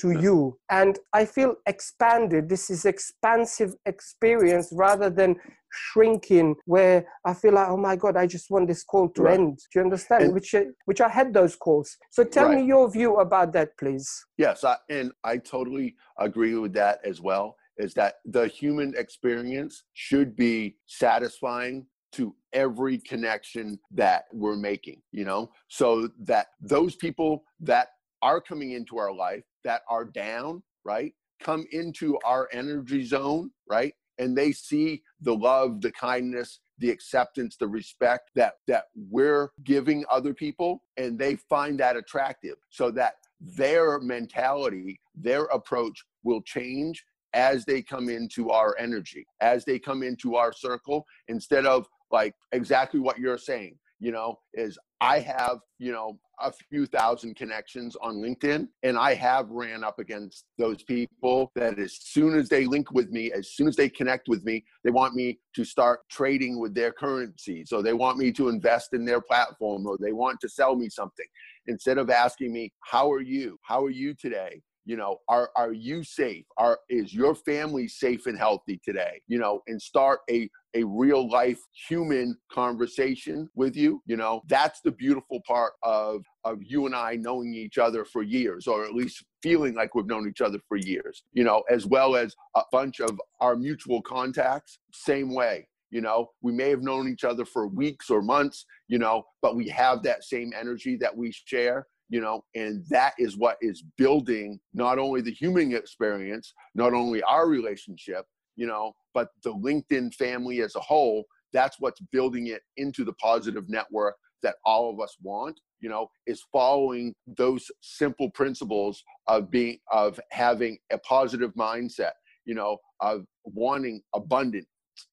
[0.00, 0.20] to Yeah.
[0.20, 5.36] you and i feel expanded this is expansive experience rather than
[5.70, 9.38] shrinking where i feel like oh my god i just want this call to Right.
[9.38, 12.62] end do you understand And- which I- which i had those calls so tell me
[12.62, 17.56] your view about that please Yes, I, and I totally agree with that as well.
[17.80, 25.24] Is that the human experience should be satisfying to every connection that we're making, you
[25.24, 27.88] know, so that those people that
[28.20, 33.94] are coming into our life that are down, right, come into our energy zone, right,
[34.18, 40.04] and they see the love, the kindness, the acceptance, the respect that that we're giving
[40.10, 47.04] other people, and they find that attractive, so that their mentality, their approach will change
[47.34, 52.34] as they come into our energy, as they come into our circle, instead of like
[52.52, 57.96] exactly what you're saying, you know, is I have, you know, a few thousand connections
[58.02, 62.64] on LinkedIn, and I have ran up against those people that as soon as they
[62.64, 66.00] link with me, as soon as they connect with me, they want me to start
[66.10, 67.64] trading with their currency.
[67.66, 70.88] So they want me to invest in their platform or they want to sell me
[70.88, 71.26] something.
[71.66, 73.58] Instead of asking me, How are you?
[73.62, 74.62] How are you today?
[74.84, 76.44] You know are are you safe?
[76.56, 79.20] Are is your family safe and healthy today?
[79.28, 84.42] You know and start a a real life human conversation with you you know?
[84.48, 88.84] That's the beautiful part of of you and I knowing each other for years or
[88.84, 92.34] at least feeling like we've known each other for years you know as well as
[92.54, 96.30] a bunch of our mutual contacts same way you know?
[96.40, 100.02] We may have known each other for weeks or months you know but we have
[100.04, 104.98] that same energy that we share you know and that is what is building not
[104.98, 110.76] only the human experience not only our relationship you know but the linkedin family as
[110.76, 111.24] a whole.
[111.52, 116.08] That's what's building it into the positive network that all of us want you know
[116.26, 122.12] is following those simple principles of being of having a positive mindset
[122.46, 124.66] you know of wanting abundance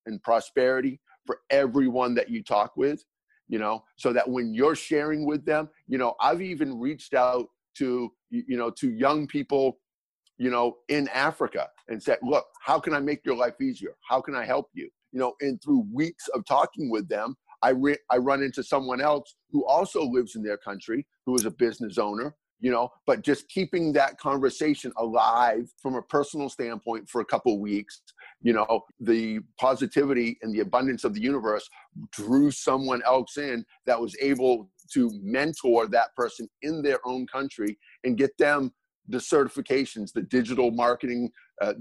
[0.06, 3.04] and prosperity for everyone that you talk with
[3.48, 7.48] you know, so that when you're sharing with them, you know, I've even reached out
[7.78, 9.80] to, you know, to young people,
[10.38, 13.96] you know, in Africa and said, look, how can I make your life easier?
[14.08, 14.90] How can I help you?
[15.12, 19.02] You know, and through weeks of talking with them, I, re- I run into someone
[19.02, 23.22] else who also lives in their country, who is a business owner, you know but
[23.22, 28.02] just keeping that conversation alive from a personal standpoint for a couple weeks
[28.42, 31.68] you know the positivity and the abundance of the universe
[32.12, 37.78] drew someone else in that was able to mentor that person in their own country
[38.04, 38.72] and get them
[39.08, 41.74] the certifications the digital marketing uh,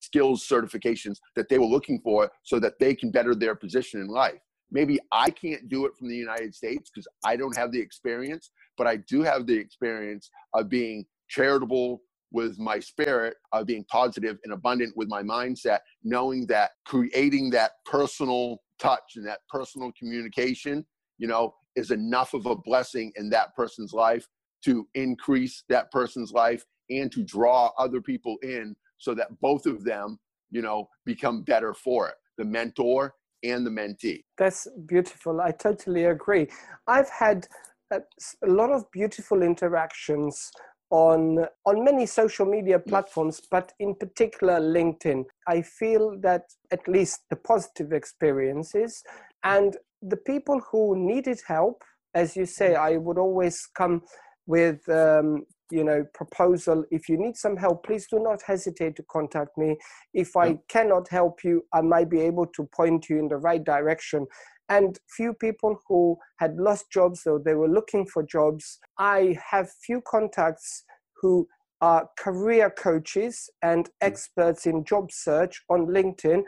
[0.00, 4.08] skills certifications that they were looking for so that they can better their position in
[4.08, 4.38] life.
[4.70, 8.50] Maybe i can't do it from the united states because i don't have the experience
[8.76, 14.38] but i do have the experience of being charitable with my spirit of being positive
[14.44, 20.84] and abundant with my mindset, knowing that creating that personal touch and that personal communication,
[21.18, 24.26] you know, is enough of a blessing in that person's life
[24.64, 29.84] to increase that person's life and to draw other people in so that both of
[29.84, 30.18] them,
[30.50, 32.14] you know, become better for it.
[32.38, 34.24] The mentor and the mentee.
[34.38, 35.40] That's beautiful.
[35.40, 36.48] I totally agree.
[36.86, 37.46] I've had
[37.92, 38.00] uh,
[38.42, 40.50] a, a lot of beautiful interactions
[40.90, 45.24] on on many social media platforms but in particular linkedin.
[45.48, 49.02] I feel that at least the positive experiences
[49.42, 51.82] and the people who needed help
[52.14, 54.02] as you say i would always come
[54.46, 59.02] with um, you know proposal if you need some help please do not hesitate to
[59.10, 59.76] contact me.
[60.14, 63.64] If i cannot help you i might be able to point you in the right
[63.64, 64.26] direction
[64.68, 68.78] and few people who had lost jobs or they were looking for jobs.
[68.98, 70.84] I have few contacts
[71.20, 71.48] who
[71.80, 73.92] are career coaches and hmm.
[74.06, 76.42] experts in job search on LinkedIn.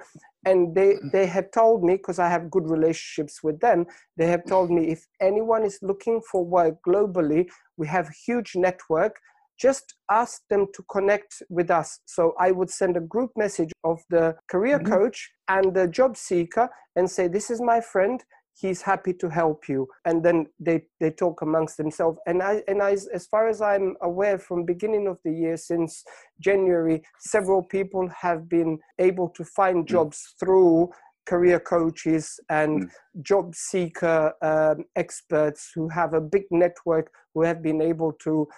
[0.46, 1.08] And they, hmm.
[1.12, 4.88] they have told me, because I have good relationships with them, they have told me
[4.88, 9.16] if anyone is looking for work globally, we have a huge network
[9.58, 12.00] just ask them to connect with us.
[12.06, 14.92] So I would send a group message of the career mm-hmm.
[14.92, 18.22] coach and the job seeker and say, This is my friend.
[18.60, 19.86] He's happy to help you.
[20.04, 22.18] And then they, they talk amongst themselves.
[22.26, 26.02] And I and I as far as I'm aware from beginning of the year since
[26.40, 29.88] January, several people have been able to find mm.
[29.88, 30.90] jobs through
[31.28, 32.90] career coaches and mm.
[33.22, 38.48] job seeker um, experts who have a big network who have been able to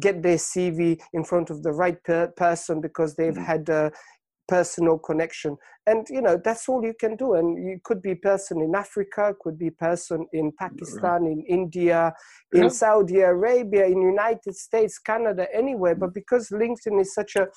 [0.00, 3.44] get their CV in front of the right per- person because they've mm.
[3.44, 3.92] had a
[4.46, 5.56] personal connection.
[5.86, 7.34] And you know that's all you can do.
[7.34, 12.12] And you could be person in africa could be person in pakistan in india
[12.52, 12.68] in yeah.
[12.68, 15.94] saudi arabia in united states canada anywhere.
[15.94, 17.48] But because linkedin is such a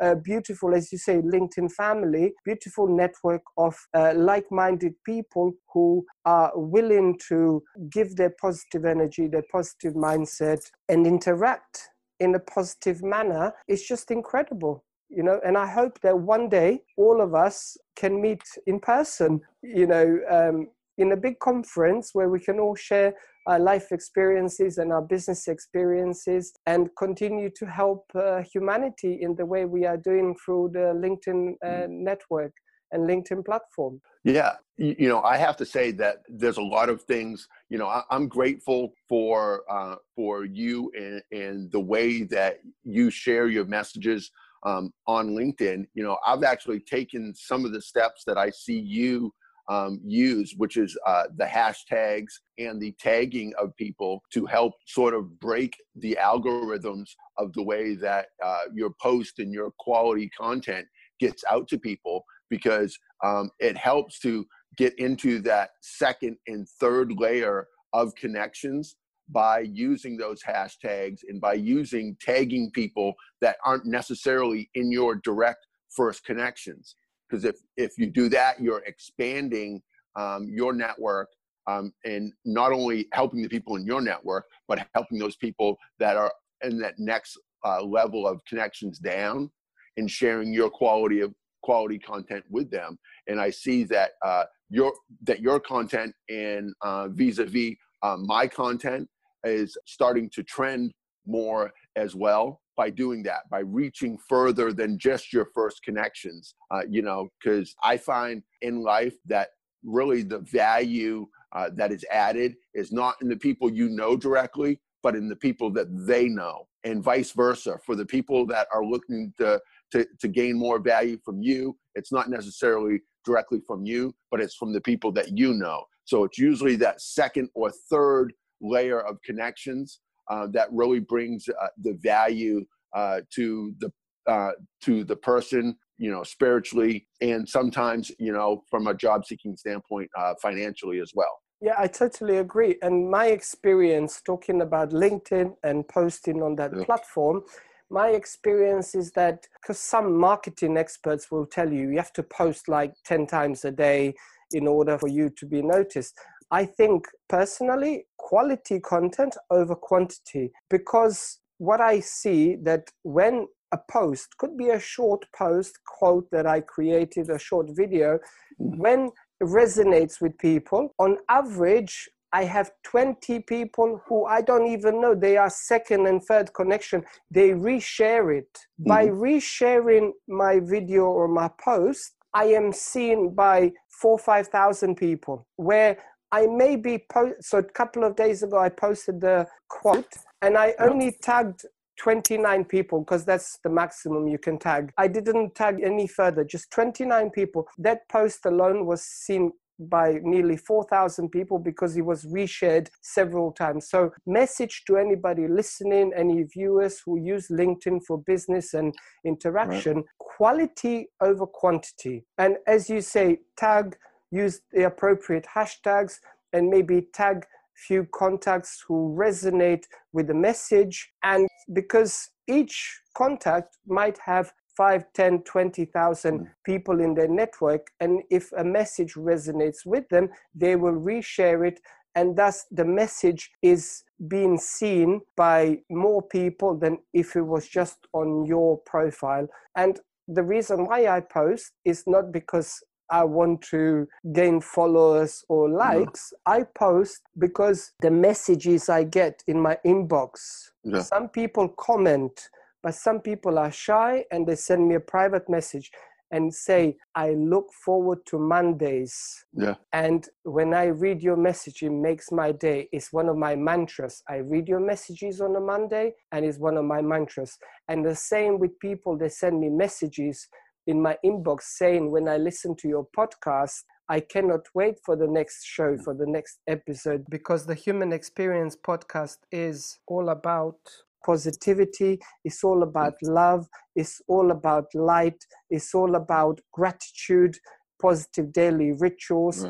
[0.00, 6.04] a beautiful, as you say, LinkedIn family, beautiful network of uh, like minded people who
[6.24, 11.90] are willing to give their positive energy, their positive mindset, and interact
[12.20, 13.52] in a positive manner.
[13.68, 18.20] It's just incredible you know and i hope that one day all of us can
[18.20, 20.66] meet in person you know um,
[20.98, 23.14] in a big conference where we can all share
[23.46, 29.46] our life experiences and our business experiences and continue to help uh, humanity in the
[29.46, 31.88] way we are doing through the LinkedIn uh, mm.
[31.88, 32.52] network
[32.92, 34.00] and LinkedIn platform.
[34.24, 37.46] Yeah, you know, I have to say that there's a lot of things.
[37.68, 43.10] You know, I, am grateful for uh, for you and, and the way that you
[43.10, 44.30] share your messages
[44.64, 45.86] um, on LinkedIn.
[45.94, 49.32] You know, I've actually taken some of the steps that I see you
[49.68, 55.14] um, use, which is uh, the hashtags and the tagging of people to help sort
[55.14, 60.86] of break the algorithms of the way that uh, your post and your quality content
[61.18, 64.46] gets out to people because um, it helps to
[64.76, 68.96] get into that second and third layer of connections
[69.28, 75.66] by using those hashtags and by using tagging people that aren't necessarily in your direct
[75.88, 76.94] first connections
[77.28, 79.82] because if if you do that you're expanding
[80.16, 81.28] um, your network
[81.66, 86.16] um, and not only helping the people in your network but helping those people that
[86.16, 89.50] are in that next uh, level of connections down
[89.96, 92.98] and sharing your quality of quality content with them.
[93.26, 99.08] And i see that uh, your that your content and uh, vis-a-vis uh, my content
[99.44, 100.92] is starting to trend
[101.26, 106.82] more as well by doing that by reaching further than just your first connections uh,
[106.88, 109.48] you know because i find in life that
[109.84, 114.80] really the value uh, that is added is not in the people you know directly
[115.02, 117.78] but in the people that they know and vice versa.
[117.84, 119.60] For the people that are looking to
[119.92, 124.54] to, to gain more value from you it's not necessarily directly from you but it's
[124.54, 125.84] from the people that you know.
[126.04, 131.68] So it's usually that second or third layer of connections uh, that really brings uh,
[131.82, 132.64] the value
[132.94, 133.90] uh, to the
[134.26, 134.52] uh,
[134.82, 140.10] to the person, you know, spiritually, and sometimes, you know, from a job seeking standpoint,
[140.18, 141.40] uh, financially as well.
[141.60, 142.76] Yeah, I totally agree.
[142.82, 146.84] And my experience talking about LinkedIn and posting on that yeah.
[146.84, 147.42] platform,
[147.88, 152.68] my experience is that because some marketing experts will tell you you have to post
[152.68, 154.14] like 10 times a day
[154.52, 156.18] in order for you to be noticed.
[156.50, 164.36] I think personally, quality content over quantity, because what I see that when a post
[164.38, 168.18] could be a short post quote that I created, a short video,
[168.60, 168.76] mm.
[168.78, 169.10] when
[169.42, 175.14] resonates with people, on average, I have 20 people who I don't even know.
[175.14, 177.04] They are second and third connection.
[177.30, 178.52] They reshare it.
[178.52, 178.88] Mm-hmm.
[178.88, 185.96] By resharing my video or my post, I am seen by four, 5,000 people where
[186.36, 187.44] I may be post.
[187.44, 190.12] So a couple of days ago, I posted the quote,
[190.42, 191.64] and I only tagged
[191.98, 194.92] 29 people because that's the maximum you can tag.
[194.98, 197.66] I didn't tag any further, just 29 people.
[197.78, 203.88] That post alone was seen by nearly 4,000 people because it was reshared several times.
[203.88, 210.04] So, message to anybody listening, any viewers who use LinkedIn for business and interaction right.
[210.18, 212.26] quality over quantity.
[212.36, 213.96] And as you say, tag
[214.30, 216.18] use the appropriate hashtags
[216.52, 217.46] and maybe tag
[217.76, 221.10] few contacts who resonate with the message.
[221.22, 226.46] And because each contact might have 5 10 20,000 mm.
[226.64, 231.80] people in their network and if a message resonates with them they will reshare it.
[232.14, 238.06] And thus the message is being seen by more people than if it was just
[238.12, 239.48] on your profile.
[239.76, 245.68] And the reason why I post is not because I want to gain followers or
[245.68, 245.78] mm.
[245.78, 246.32] likes.
[246.46, 246.54] Yeah.
[246.54, 250.70] I post because the messages I get in my inbox.
[250.84, 251.02] Yeah.
[251.02, 252.48] Some people comment,
[252.82, 255.90] but some people are shy and they send me a private message
[256.32, 259.44] and say, I look forward to Mondays.
[259.52, 259.74] Yeah.
[259.92, 262.88] And when I read your message, it makes my day.
[262.92, 264.22] It's one of my mantras.
[264.28, 267.56] I read your messages on a Monday and it's one of my mantras.
[267.88, 270.48] And the same with people, they send me messages
[270.86, 275.26] in my inbox saying when I listen to your podcast, I cannot wait for the
[275.26, 280.78] next show, for the next episode, because the Human Experience podcast is all about
[281.24, 283.66] positivity, it's all about love,
[283.96, 287.58] it's all about light, it's all about gratitude,
[288.00, 289.66] positive daily rituals.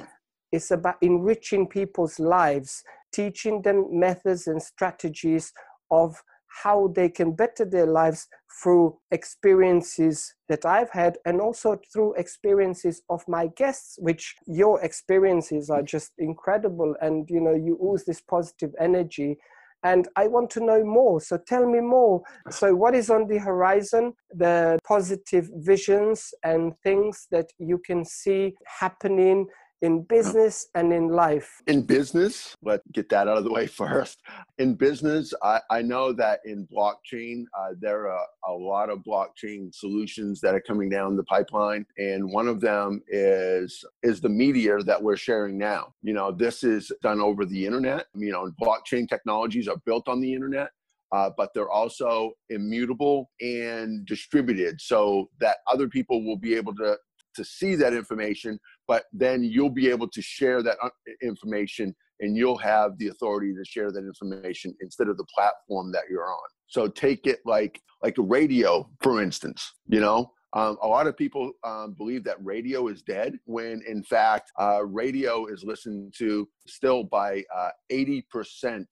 [0.52, 5.52] It's about enriching people's lives, teaching them methods and strategies
[5.90, 6.22] of
[6.62, 8.28] how they can better their lives
[8.62, 15.68] through experiences that I've had and also through experiences of my guests, which your experiences
[15.68, 16.94] are just incredible.
[17.00, 19.36] And, you know, you ooze this positive energy.
[19.82, 21.20] And I want to know more.
[21.20, 22.22] So tell me more.
[22.50, 24.14] So, what is on the horizon?
[24.34, 29.46] The positive visions and things that you can see happening
[29.82, 31.62] in business and in life?
[31.66, 34.22] In business, let's get that out of the way first.
[34.58, 39.74] In business, I, I know that in blockchain, uh, there are a lot of blockchain
[39.74, 44.78] solutions that are coming down the pipeline, and one of them is is the media
[44.78, 45.92] that we're sharing now.
[46.02, 48.06] You know, this is done over the internet.
[48.14, 50.70] You know, blockchain technologies are built on the internet.
[51.12, 56.96] Uh, but they're also immutable and distributed so that other people will be able to
[57.36, 58.58] to see that information,
[58.88, 60.88] but then you'll be able to share that uh,
[61.22, 66.04] information and you'll have the authority to share that information instead of the platform that
[66.10, 66.48] you're on.
[66.66, 69.72] So take it like like a radio, for instance.
[69.88, 74.02] You know, um, a lot of people um, believe that radio is dead when in
[74.02, 78.86] fact uh, radio is listened to still by uh, 80%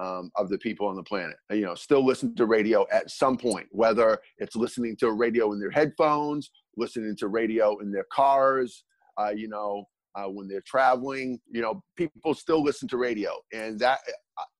[0.00, 1.36] um, of the people on the planet.
[1.50, 5.60] You know, still listen to radio at some point, whether it's listening to radio in
[5.60, 8.84] their headphones listening to radio in their cars,
[9.20, 9.84] uh, you know,
[10.16, 11.38] uh, when they're traveling.
[11.50, 13.98] You know, people still listen to radio, and that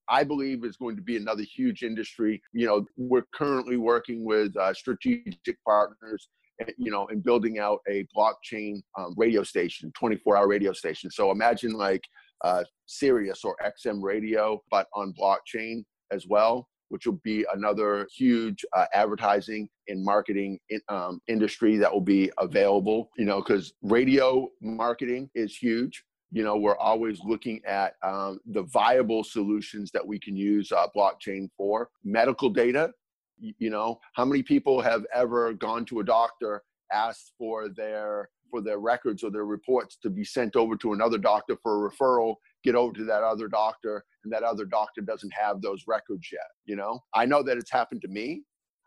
[0.09, 2.41] I believe is going to be another huge industry.
[2.53, 6.29] You know, we're currently working with uh, strategic partners.
[6.61, 11.11] Eh, you know, in building out a blockchain um, radio station, 24-hour radio station.
[11.11, 12.03] So imagine like
[12.43, 18.65] uh, Sirius or XM radio, but on blockchain as well which will be another huge
[18.77, 23.11] uh, advertising and marketing in, um, industry that will be available.
[23.17, 26.05] You know, because radio marketing is huge.
[26.33, 30.87] You know, we're always looking at um, the viable solutions that we can use uh,
[30.95, 31.89] blockchain for.
[32.05, 32.91] Medical data,
[33.39, 36.63] you know, how many people have ever gone to a doctor,
[36.93, 41.19] asked for their for their records or their reports to be sent over to another
[41.19, 45.33] doctor for a referral get over to that other doctor and that other doctor doesn't
[45.33, 47.01] have those records yet you know?
[47.15, 48.43] I know that it's happened to me.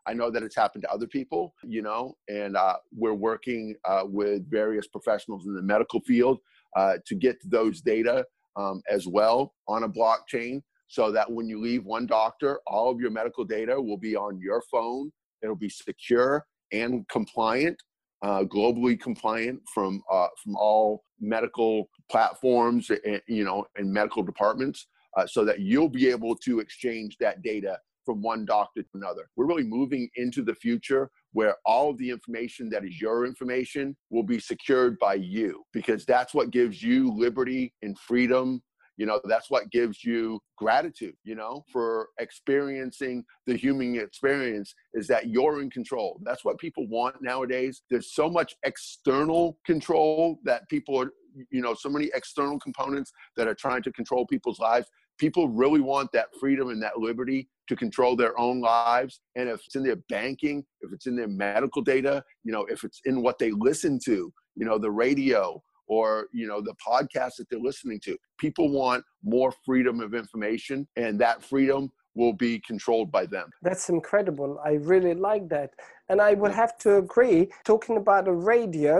[0.05, 2.15] I know that it's happened to other people you know?
[2.27, 6.39] And uh, we're working uh, with various professionals in the medical field
[6.75, 11.59] uh, to get those data um, as well on a blockchain so that when you
[11.59, 15.11] leave one doctor all of your medical data will be on your phone.
[15.41, 17.81] It'll be secure and compliant
[18.23, 24.87] uh, globally compliant from uh, from all medical platforms, and, you know, and medical departments,
[25.17, 29.29] uh, so that you'll be able to exchange that data from one doctor to another.
[29.35, 34.23] We're really moving into the future where all the information that is your information will
[34.23, 38.61] be secured by you because that's what gives you liberty and freedom
[38.97, 45.07] you know that's what gives you gratitude you know for experiencing the human experience is
[45.07, 46.19] that you're in control.
[46.23, 47.81] That's what people want nowadays.
[47.89, 51.11] There's so much external control that people are
[51.49, 54.87] you know so many external components that are trying to control people's lives.
[55.19, 59.21] People really want that freedom and that liberty to control their own lives.
[59.35, 62.83] And if it's in their banking if it's in their medical data you know if
[62.83, 65.61] it's in what they listen to you know the radio
[65.93, 68.17] or you know the podcast that they're listening to.
[68.45, 73.47] People want more freedom of information and that freedom will be controlled by them.
[73.61, 74.51] That's incredible.
[74.63, 75.71] I really like that.
[76.09, 77.41] And i would have to agree
[77.71, 78.95] talking about a radio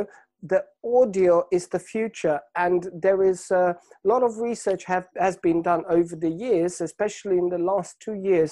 [0.54, 0.62] the
[0.98, 2.38] audio is the future.
[2.64, 3.74] And there is uh,
[4.06, 7.92] a lot of research have, has been done over the years especially in the last
[8.06, 8.52] two years.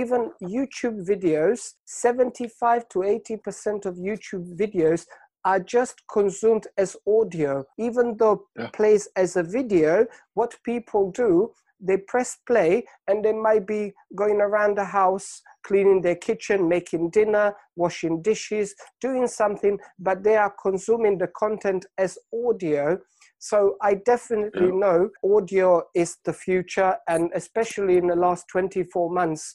[0.00, 0.20] Even
[0.56, 5.02] youtube videos 75 to 80 percent of youtube videos
[5.46, 7.64] are just consumed as audio.
[7.78, 8.68] Even though yeah.
[8.74, 14.40] plays as a video, what people do, they press play and they might be going
[14.40, 20.54] around the house, cleaning their kitchen, making dinner, washing dishes, doing something, but they are
[20.60, 22.98] consuming the content as audio.
[23.38, 24.74] So I definitely yeah.
[24.74, 29.54] know audio is the future, and especially in the last 24 months,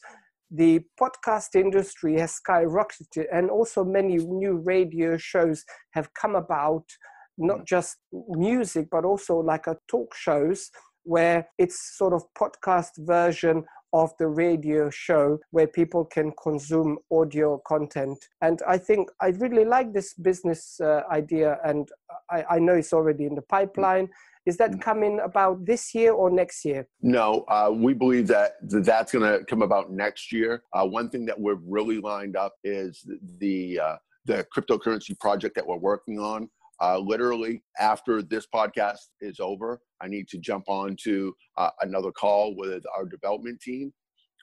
[0.52, 6.84] the podcast industry has skyrocketed and also many new radio shows have come about
[7.38, 7.66] not mm.
[7.66, 7.98] just
[8.30, 10.70] music but also like a talk shows
[11.04, 13.64] where it's sort of podcast version
[13.94, 19.66] of the radio show where people can consume audio content and i think i really
[19.66, 21.90] like this business uh, idea and
[22.30, 24.10] I, I know it's already in the pipeline
[24.46, 24.82] is that mm.
[24.82, 26.88] coming about this year or next year?
[27.02, 30.64] No, uh, we believe that that's going to come about next year.
[30.74, 35.66] Uh, one thing that we're really lined up is the uh, the cryptocurrency project that
[35.66, 36.50] we're working on.
[36.82, 42.12] Uh, literally, after this podcast is over, I need to jump on to uh, another
[42.12, 43.94] call with our development team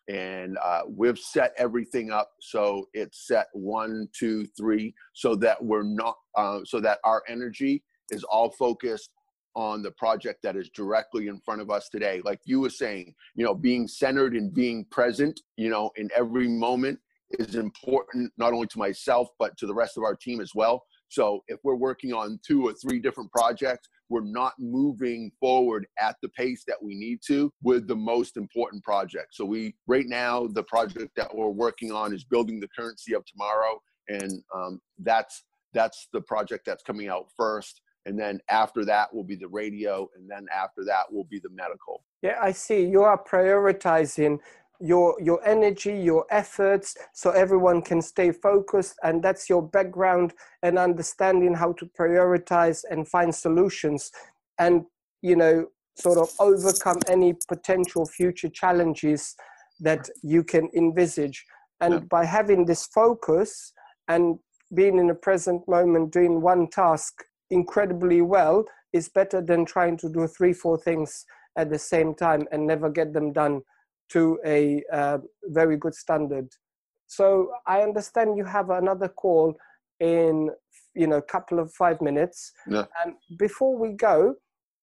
[0.08, 5.82] and uh, we've set everything up so it's set one two three so that we're
[5.82, 9.10] not uh, so that our energy is all focused
[9.54, 12.22] on the project that is directly in front of us today.
[12.24, 16.46] Like you were saying, you know, being centered and being present, you know, in every
[16.46, 16.98] moment
[17.32, 20.84] is important, not only to myself, but to the rest of our team as well.
[21.08, 26.16] So if we're working on two or three different projects, we're not moving forward at
[26.22, 29.34] the pace that we need to with the most important project.
[29.34, 33.24] So we right now the project that we're working on is building the currency of
[33.26, 35.44] tomorrow, and um, that's
[35.74, 37.82] that's the project that's coming out first.
[38.06, 41.50] And then after that will be the radio, and then after that will be the
[41.50, 42.04] medical.
[42.22, 42.86] Yeah, I see.
[42.86, 44.38] You are prioritizing
[44.80, 50.78] your your energy your efforts so everyone can stay focused and that's your background and
[50.78, 54.12] understanding how to prioritize and find solutions
[54.58, 54.84] and
[55.20, 55.66] you know
[55.96, 59.34] sort of overcome any potential future challenges
[59.80, 61.44] that you can envisage
[61.80, 62.00] and yeah.
[62.10, 63.72] by having this focus
[64.06, 64.38] and
[64.74, 70.08] being in the present moment doing one task incredibly well is better than trying to
[70.08, 71.24] do three four things
[71.56, 73.60] at the same time and never get them done
[74.10, 76.48] to a uh, very good standard.
[77.06, 79.54] So I understand you have another call
[80.00, 80.50] in
[80.94, 82.52] you know a couple of five minutes.
[82.68, 82.84] Yeah.
[83.04, 84.34] And before we go,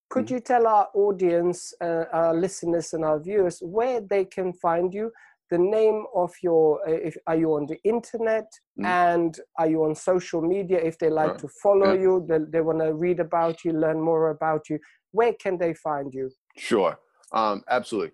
[0.09, 0.35] could mm-hmm.
[0.35, 5.11] you tell our audience, uh, our listeners, and our viewers where they can find you?
[5.51, 8.85] The name of your, uh, if, are you on the internet mm.
[8.85, 10.79] and are you on social media?
[10.79, 11.39] If they like right.
[11.39, 12.01] to follow yeah.
[12.01, 14.79] you, they, they want to read about you, learn more about you,
[15.11, 16.31] where can they find you?
[16.57, 16.97] Sure,
[17.31, 18.13] um, absolutely.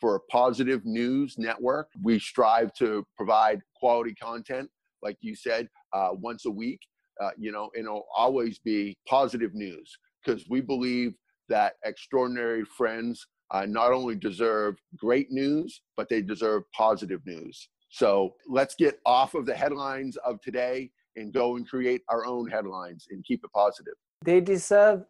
[0.00, 1.88] for Positive News Network.
[2.02, 4.70] We strive to provide quality content,
[5.02, 6.80] like you said, uh, once a week.
[7.20, 11.14] Uh, you know, and it'll always be positive news because we believe
[11.48, 17.68] that extraordinary friends uh, not only deserve great news, but they deserve positive news.
[17.90, 22.48] So let's get off of the headlines of today and go and create our own
[22.48, 23.94] headlines and keep it positive.
[24.24, 25.04] They deserve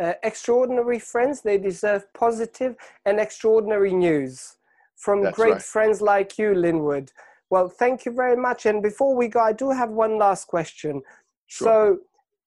[0.00, 2.74] uh, extraordinary friends, they deserve positive
[3.06, 4.56] and extraordinary news
[4.96, 5.62] from That's great right.
[5.62, 7.10] friends like you, Linwood.
[7.50, 8.66] Well, thank you very much.
[8.66, 11.02] And before we go, I do have one last question.
[11.46, 11.66] Sure.
[11.66, 11.98] So,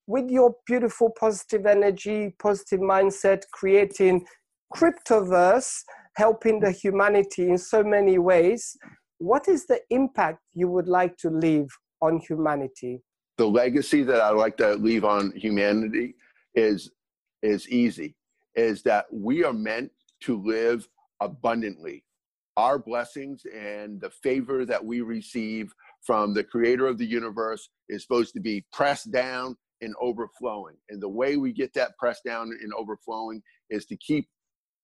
[0.07, 4.25] with your beautiful positive energy, positive mindset, creating
[4.73, 5.83] cryptoverse,
[6.15, 8.77] helping the humanity in so many ways,
[9.19, 11.67] what is the impact you would like to leave
[12.01, 13.01] on humanity?
[13.37, 16.15] The legacy that I like to leave on humanity
[16.55, 16.91] is
[17.43, 18.15] is easy.
[18.55, 20.87] Is that we are meant to live
[21.21, 22.03] abundantly.
[22.55, 25.71] Our blessings and the favor that we receive
[26.01, 30.75] from the creator of the universe is supposed to be pressed down and overflowing.
[30.89, 34.27] And the way we get that pressed down and overflowing is to keep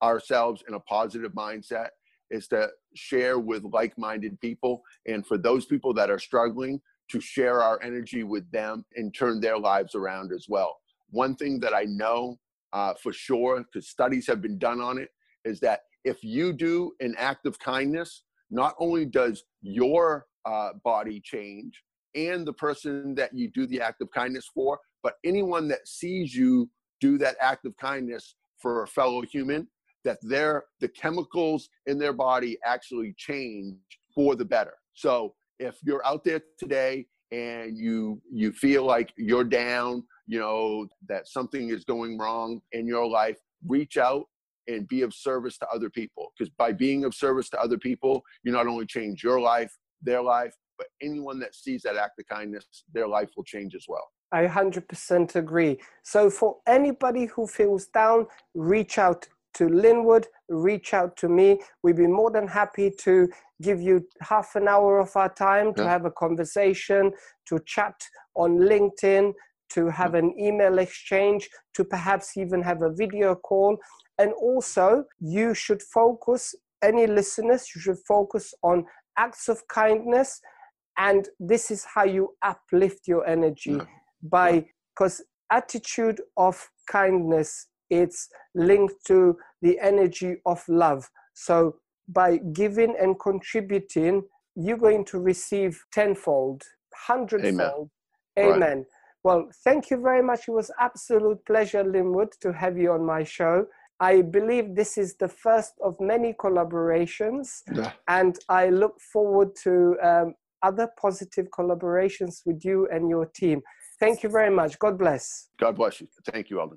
[0.04, 1.88] ourselves in a positive mindset,
[2.30, 4.84] is to share with like minded people.
[5.08, 6.80] And for those people that are struggling,
[7.10, 10.78] to share our energy with them and turn their lives around as well.
[11.10, 12.40] One thing that I know
[12.74, 15.10] uh, for sure, because studies have been done on it,
[15.46, 21.22] is that if you do an act of kindness, not only does your uh, body
[21.24, 21.82] change,
[22.16, 26.36] and the person that you do the act of kindness for, but anyone that sees
[26.36, 26.70] you
[27.02, 29.68] do that act of kindness for a fellow human,
[30.04, 33.76] that their the chemicals in their body actually change
[34.14, 34.76] for the better.
[34.94, 35.34] So
[35.64, 41.28] if you're out there today and you you feel like you're down, you know that
[41.28, 43.38] something is going wrong in your life,
[43.68, 44.26] reach out
[44.68, 48.22] and be of service to other people because by being of service to other people,
[48.44, 52.28] you not only change your life, their life, but anyone that sees that act of
[52.28, 54.08] kindness, their life will change as well.
[54.32, 55.80] I 100% agree.
[56.04, 61.60] So, for anybody who feels down, reach out to Linwood, reach out to me.
[61.84, 63.30] We'd be more than happy to
[63.62, 65.90] give you half an hour of our time to yeah.
[65.90, 67.12] have a conversation,
[67.48, 67.96] to chat
[68.36, 69.34] on LinkedIn,
[69.72, 73.78] to have an email exchange, to perhaps even have a video call.
[74.18, 78.86] And also, you should focus, any listeners, you should focus on
[79.18, 80.42] acts of kindness
[80.98, 83.86] and this is how you uplift your energy yeah.
[84.22, 91.10] by because attitude of kindness it's linked to the energy of love.
[91.34, 91.76] So
[92.08, 94.24] by giving and contributing,
[94.56, 96.64] you're going to receive tenfold,
[96.94, 97.90] hundredfold.
[98.38, 98.54] Amen.
[98.54, 98.78] Amen.
[98.78, 98.86] Right.
[99.24, 100.48] Well, thank you very much.
[100.48, 103.66] It was absolute pleasure, Linwood, to have you on my show.
[104.00, 107.94] I believe this is the first of many collaborations, yeah.
[108.10, 113.62] and I look forward to um, other positive collaborations with you and your team.
[114.00, 114.78] Thank you very much.
[114.80, 115.48] God bless.
[115.58, 116.08] God bless you.
[116.32, 116.72] Thank you, Eldin.